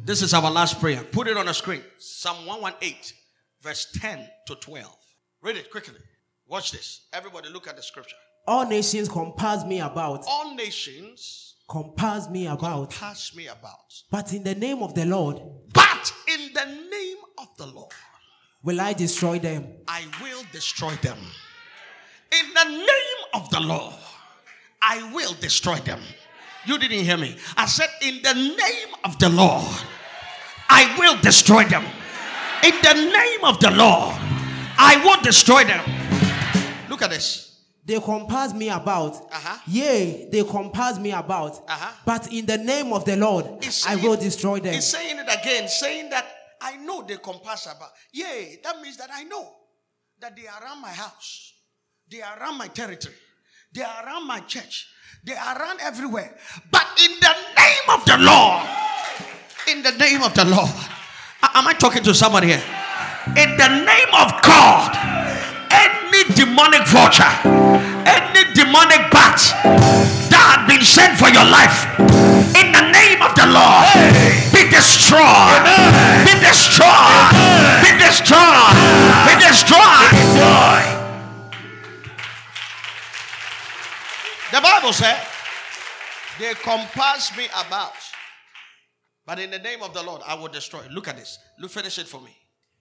[0.04, 1.02] This is our last prayer.
[1.02, 1.80] Put it on the screen.
[1.96, 2.94] Psalm 118,
[3.62, 4.94] verse 10 to 12.
[5.40, 5.94] Read it quickly.
[6.46, 7.06] Watch this.
[7.14, 8.16] Everybody look at the scripture.
[8.46, 12.90] All nations compass me about, All nations compass me about.
[12.90, 14.02] pass me about.
[14.10, 15.40] But in the name of the Lord
[15.72, 17.92] But in the name of the Lord,
[18.62, 19.68] will I destroy them.
[19.88, 21.16] I will destroy them.
[22.30, 23.94] In the name of the Lord,
[24.82, 26.00] I will destroy them.
[26.66, 27.36] You didn't hear me.
[27.56, 29.64] I said, In the name of the Lord,
[30.68, 31.84] I will destroy them.
[32.64, 34.14] In the name of the Lord,
[34.78, 35.84] I will destroy them.
[36.88, 37.46] Look at this.
[37.84, 39.14] They compass me about.
[39.14, 39.58] Uh-huh.
[39.68, 41.52] Yea, they compass me about.
[41.68, 41.92] Uh-huh.
[42.04, 43.46] But in the name of the Lord,
[43.86, 44.74] I will destroy them.
[44.74, 46.26] He's saying it again, saying that
[46.60, 47.90] I know they compass about.
[48.12, 49.48] Yea, that means that I know
[50.20, 51.52] that they are around my house,
[52.10, 53.14] they are around my territory,
[53.72, 54.88] they are around my church,
[55.24, 56.32] they are around everywhere.
[56.70, 58.62] But in the name of the Lord,
[59.68, 60.70] in the name of the Lord,
[61.54, 62.62] am I talking to somebody here?
[63.34, 64.94] In the name of God,
[65.70, 67.26] any demonic vulture,
[68.06, 69.42] any demonic bat
[70.30, 71.90] that had been sent for your life,
[72.54, 73.90] in the name of the Lord,
[74.54, 75.66] be destroyed,
[76.22, 77.34] be destroyed,
[77.82, 78.78] be destroyed,
[79.26, 80.95] be destroyed.
[84.56, 85.20] The Bible said,
[86.38, 87.92] they compass me about.
[89.26, 90.80] But in the name of the Lord, I will destroy.
[90.90, 91.38] Look at this.
[91.58, 92.34] Look, finish it for me.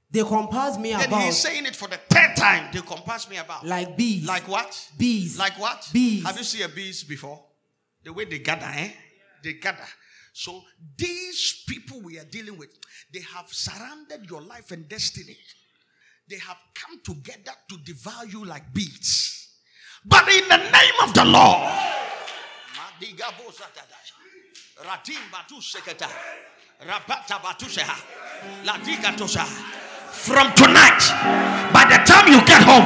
[0.09, 2.69] They compass me Then about he's saying it for the third time.
[2.71, 3.65] They compass me about.
[3.65, 4.25] like bees.
[4.25, 4.89] Like what?
[4.97, 5.37] bees.
[5.37, 5.89] Like what?
[5.91, 6.23] Bees.
[6.23, 7.43] Have you seen a bees before?
[8.05, 8.91] The way they gather, eh?
[9.43, 9.87] They gather.
[10.31, 10.61] So
[10.95, 12.69] these people we are dealing with,
[13.13, 15.35] they have surrounded your life and destiny.
[16.29, 19.44] They have come together to devour you like bees.
[20.05, 21.71] But in the name of the Lord.
[30.25, 31.01] From tonight,
[31.73, 32.85] by the time you get home,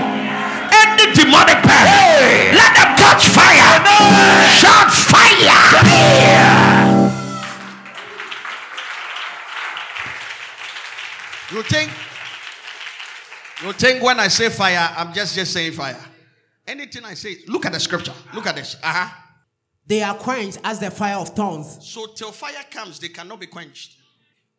[0.71, 1.85] any demonic power,
[2.55, 3.83] let them catch fire.
[4.59, 5.99] Shout fire.
[11.51, 11.91] You think?
[13.63, 16.08] You think when I say fire, I'm just just saying fire.
[16.69, 18.13] Anything I say, look at the scripture.
[18.33, 18.75] Look at this.
[18.83, 19.09] Uh huh.
[19.87, 21.79] They are quenched as the fire of thorns.
[21.81, 23.97] So till fire comes, they cannot be quenched.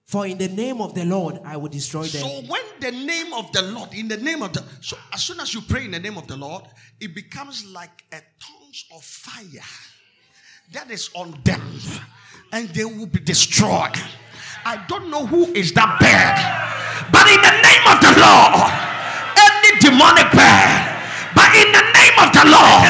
[0.07, 2.23] For in the name of the Lord I will destroy them.
[2.23, 5.39] So when the name of the Lord, in the name of the, so as soon
[5.39, 6.65] as you pray in the name of the Lord,
[6.99, 9.63] it becomes like a tongues of fire
[10.73, 11.63] that is on them,
[12.53, 13.95] and they will be destroyed.
[14.65, 16.35] I don't know who is that bad,
[17.13, 18.67] but in the name of the Lord,
[19.39, 20.90] any demonic bird,
[21.35, 22.81] but in the name of the Lord,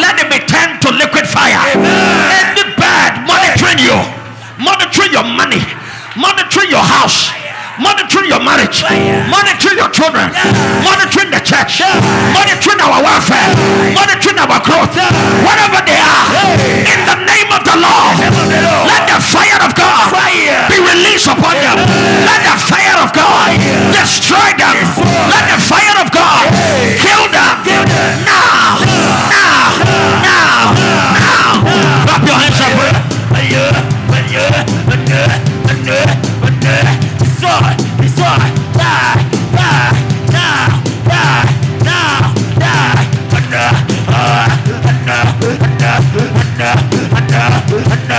[0.00, 1.58] let it be turned to liquid fire.
[1.74, 3.96] Any bird monitoring you,
[4.60, 5.62] monitoring your money,
[6.16, 7.32] monitoring your house,
[7.80, 8.84] monitoring your marriage,
[9.32, 10.28] monitoring your children,
[10.84, 11.80] monitoring the church,
[12.36, 13.48] monitoring our welfare,
[13.96, 14.94] monitoring our growth,
[15.42, 16.28] whatever they are,
[16.84, 18.14] in the name of the Lord,
[18.86, 20.12] let the fire of God
[20.68, 21.78] be released upon them.
[22.28, 23.56] Let the fire of God
[23.96, 24.76] destroy them.
[25.32, 26.44] Let the fire of God
[27.00, 27.56] kill them.
[28.28, 28.78] Now,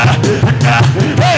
[0.04, 1.22] In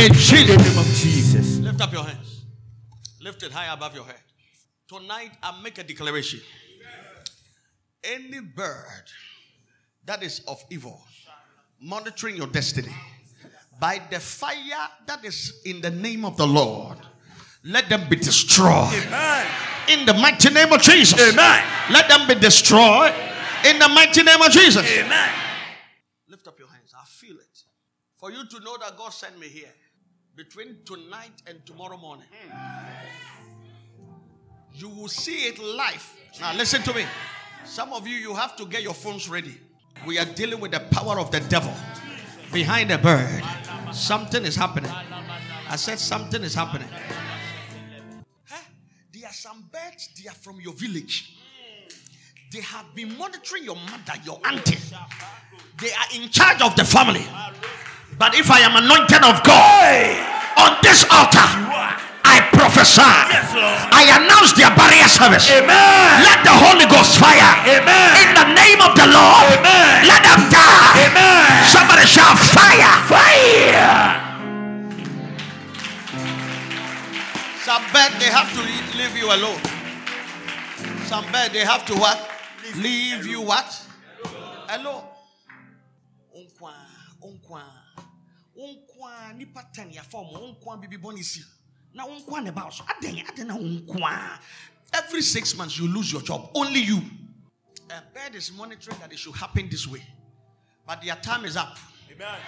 [0.00, 1.58] In Jesus' name of Jesus.
[1.58, 2.44] Lift up your hands.
[3.20, 4.20] Lift it high above your head.
[4.88, 6.40] Tonight, I make a declaration.
[8.02, 9.04] Any bird
[10.06, 11.02] that is of evil,
[11.80, 12.94] monitoring your destiny,
[13.80, 16.98] by the fire that is in the name of the Lord,
[17.64, 18.92] let them be destroyed.
[19.06, 19.46] Amen.
[19.88, 21.18] In the mighty name of Jesus.
[21.18, 21.64] Amen.
[21.90, 23.12] Let them be destroyed.
[23.66, 24.86] In the mighty name of Jesus.
[24.86, 25.30] Amen.
[26.28, 26.94] Lift up your hands.
[26.94, 27.64] I feel it.
[28.16, 29.72] For you to know that God sent me here
[30.36, 32.26] between tonight and tomorrow morning.
[34.74, 36.16] You will see it live.
[36.40, 37.04] Now, listen to me.
[37.64, 39.58] Some of you, you have to get your phones ready.
[40.06, 41.74] We are dealing with the power of the devil
[42.52, 43.42] behind the bird.
[43.92, 44.90] Something is happening.
[45.68, 46.88] I said, something is happening.
[48.48, 48.62] Huh?
[49.12, 51.36] There are some birds, they are from your village.
[52.52, 54.78] They have been monitoring your mother, your auntie.
[55.80, 57.24] They are in charge of the family.
[58.18, 62.09] But if I am anointed of God on this altar, I
[62.60, 63.00] prophesy.
[63.32, 63.48] Yes,
[63.88, 65.48] I announce their barrier service.
[65.48, 66.12] Amen.
[66.20, 67.52] Let the Holy Ghost fire.
[67.64, 68.10] Amen.
[68.20, 69.48] In the name of the Lord.
[69.56, 70.04] Amen.
[70.04, 71.08] Let them die.
[71.08, 71.48] Amen.
[71.72, 72.92] Somebody shout fire.
[73.08, 74.28] Fire.
[77.64, 79.60] Some bed they have to leave, leave you alone.
[81.08, 82.18] Some bed they have to what?
[82.76, 83.68] Leave you what?
[84.68, 85.04] Alone.
[86.36, 86.72] Unkwa,
[87.22, 87.62] unkwa,
[88.56, 89.32] unkwa.
[89.36, 90.28] Nipa ten ya form.
[90.28, 91.44] Unkwa bibi bonisi.
[91.94, 92.84] Na unkwa ne ba so.
[92.88, 94.38] Aden, aden na unkwa.
[94.92, 96.50] Every six months you lose your job.
[96.54, 97.00] Only you.
[97.90, 100.02] A bed is monitoring that it should happen this way,
[100.86, 101.76] but their time is up.
[102.12, 102.38] Amen.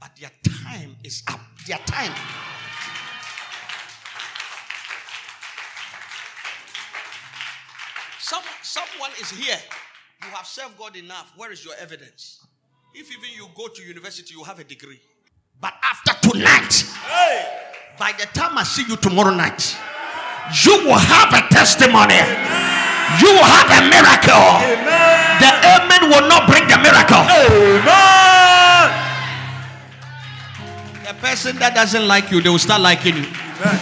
[0.00, 0.30] But their
[0.64, 1.40] time is up.
[1.66, 2.12] Their time.
[8.18, 9.58] Some, someone is here.
[10.22, 11.32] You have served God enough.
[11.36, 12.44] Where is your evidence?
[12.94, 15.00] If even you go to university, you have a degree.
[15.60, 16.72] But after tonight,
[17.06, 17.58] Hey.
[17.98, 19.76] By the time I see you tomorrow night,
[20.64, 22.18] you will have a testimony.
[23.20, 24.48] You will have a miracle.
[24.64, 25.38] Amen.
[25.38, 27.20] The amen will not bring the miracle.
[27.20, 27.82] Amen.
[31.08, 33.26] A person that doesn't like you, they will start liking you.
[33.28, 33.80] Amen.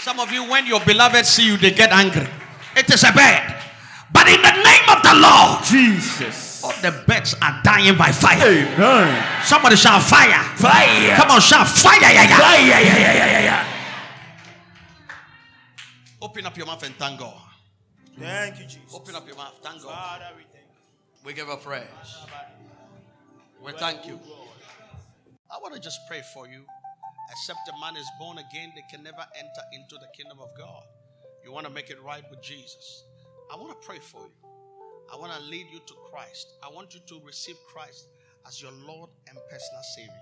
[0.00, 2.28] Some of you, when your beloved see you, they get angry.
[2.76, 3.64] It is a bad.
[4.12, 6.45] But in the name of the Lord, Jesus.
[6.66, 8.42] All the beds are dying by fire.
[8.42, 9.42] Amen.
[9.44, 10.42] Somebody shout fire.
[10.56, 11.16] Fire.
[11.16, 12.00] Come on, shout fire.
[12.00, 12.38] Yeah, yeah.
[12.38, 12.58] Fire.
[12.58, 13.66] Yeah, yeah, yeah, yeah, yeah.
[16.20, 17.40] Open up your mouth and thank God.
[18.18, 18.94] Thank you, Jesus.
[18.94, 19.54] Open up your mouth.
[19.62, 19.94] Thank God.
[19.94, 21.24] Father, we thank you.
[21.24, 21.84] We give a praise.
[23.64, 24.18] We thank you.
[25.50, 26.64] I want to just pray for you.
[27.30, 30.82] Except a man is born again, they can never enter into the kingdom of God.
[31.44, 33.04] You want to make it right with Jesus.
[33.52, 34.45] I want to pray for you.
[35.12, 36.54] I want to lead you to Christ.
[36.62, 38.08] I want you to receive Christ
[38.46, 40.12] as your Lord and personal Savior.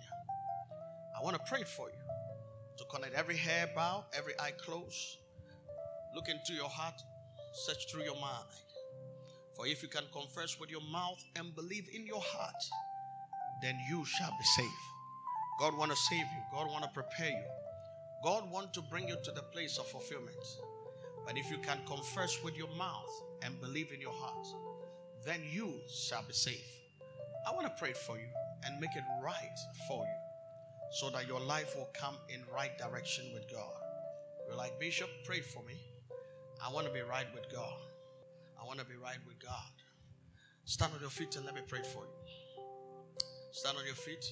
[1.19, 2.05] I want to pray for you
[2.79, 5.19] to connect every hair bow, every eye closed.
[6.15, 7.01] Look into your heart,
[7.67, 8.49] search through your mind.
[9.57, 12.63] For if you can confess with your mouth and believe in your heart,
[13.63, 14.71] then you shall be saved.
[15.61, 16.43] God want to save you.
[16.53, 17.45] God want to prepare you.
[18.25, 20.37] God want to bring you to the place of fulfillment.
[21.25, 24.47] But if you can confess with your mouth and believe in your heart,
[25.25, 26.61] then you shall be saved.
[27.47, 28.29] I want to pray for you
[28.65, 30.25] and make it right for you
[30.93, 33.75] so that your life will come in right direction with God.
[34.47, 35.75] You're like, Bishop, pray for me.
[36.65, 37.81] I want to be right with God.
[38.61, 39.73] I want to be right with God.
[40.65, 42.65] Stand on your feet and let me pray for you.
[43.53, 44.25] Stand on your feet.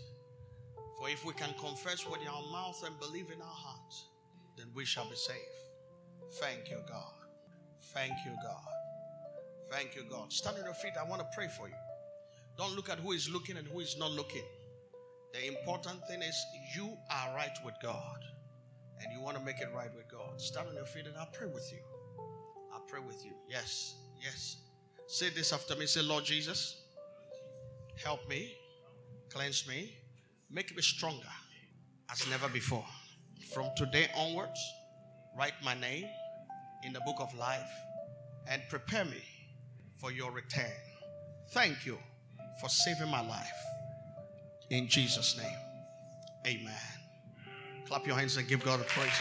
[0.98, 3.94] For if we can confess with our mouth and believe in our heart,
[4.56, 5.39] then we shall be saved.
[6.40, 7.12] Thank you, God.
[7.93, 8.82] Thank you, God.
[9.73, 10.31] Thank you, God.
[10.31, 10.93] Stand on your feet.
[11.01, 11.74] I want to pray for you.
[12.59, 14.44] Don't look at who is looking and who is not looking.
[15.32, 16.36] The important thing is
[16.77, 18.19] you are right with God
[19.01, 20.39] and you want to make it right with God.
[20.39, 21.78] Stand on your feet and I'll pray with you.
[22.74, 23.32] I'll pray with you.
[23.49, 24.59] Yes, yes.
[25.07, 25.86] Say this after me.
[25.86, 26.82] Say, Lord Jesus,
[28.05, 28.55] help me,
[29.31, 29.97] cleanse me,
[30.51, 31.32] make me stronger
[32.11, 32.85] as never before.
[33.55, 34.61] From today onwards,
[35.39, 36.05] write my name
[36.85, 37.73] in the book of life
[38.51, 39.23] and prepare me
[40.03, 40.65] for your return.
[41.53, 41.97] Thank you
[42.61, 43.47] for saving my life.
[44.69, 45.57] In Jesus' name,
[46.45, 46.74] amen.
[47.87, 49.12] Clap your hands and give God a praise.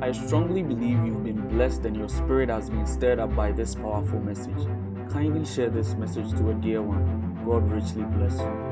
[0.00, 3.74] I strongly believe you've been blessed and your spirit has been stirred up by this
[3.74, 4.66] powerful message.
[5.10, 7.44] Kindly share this message to a dear one.
[7.44, 8.71] God richly bless you.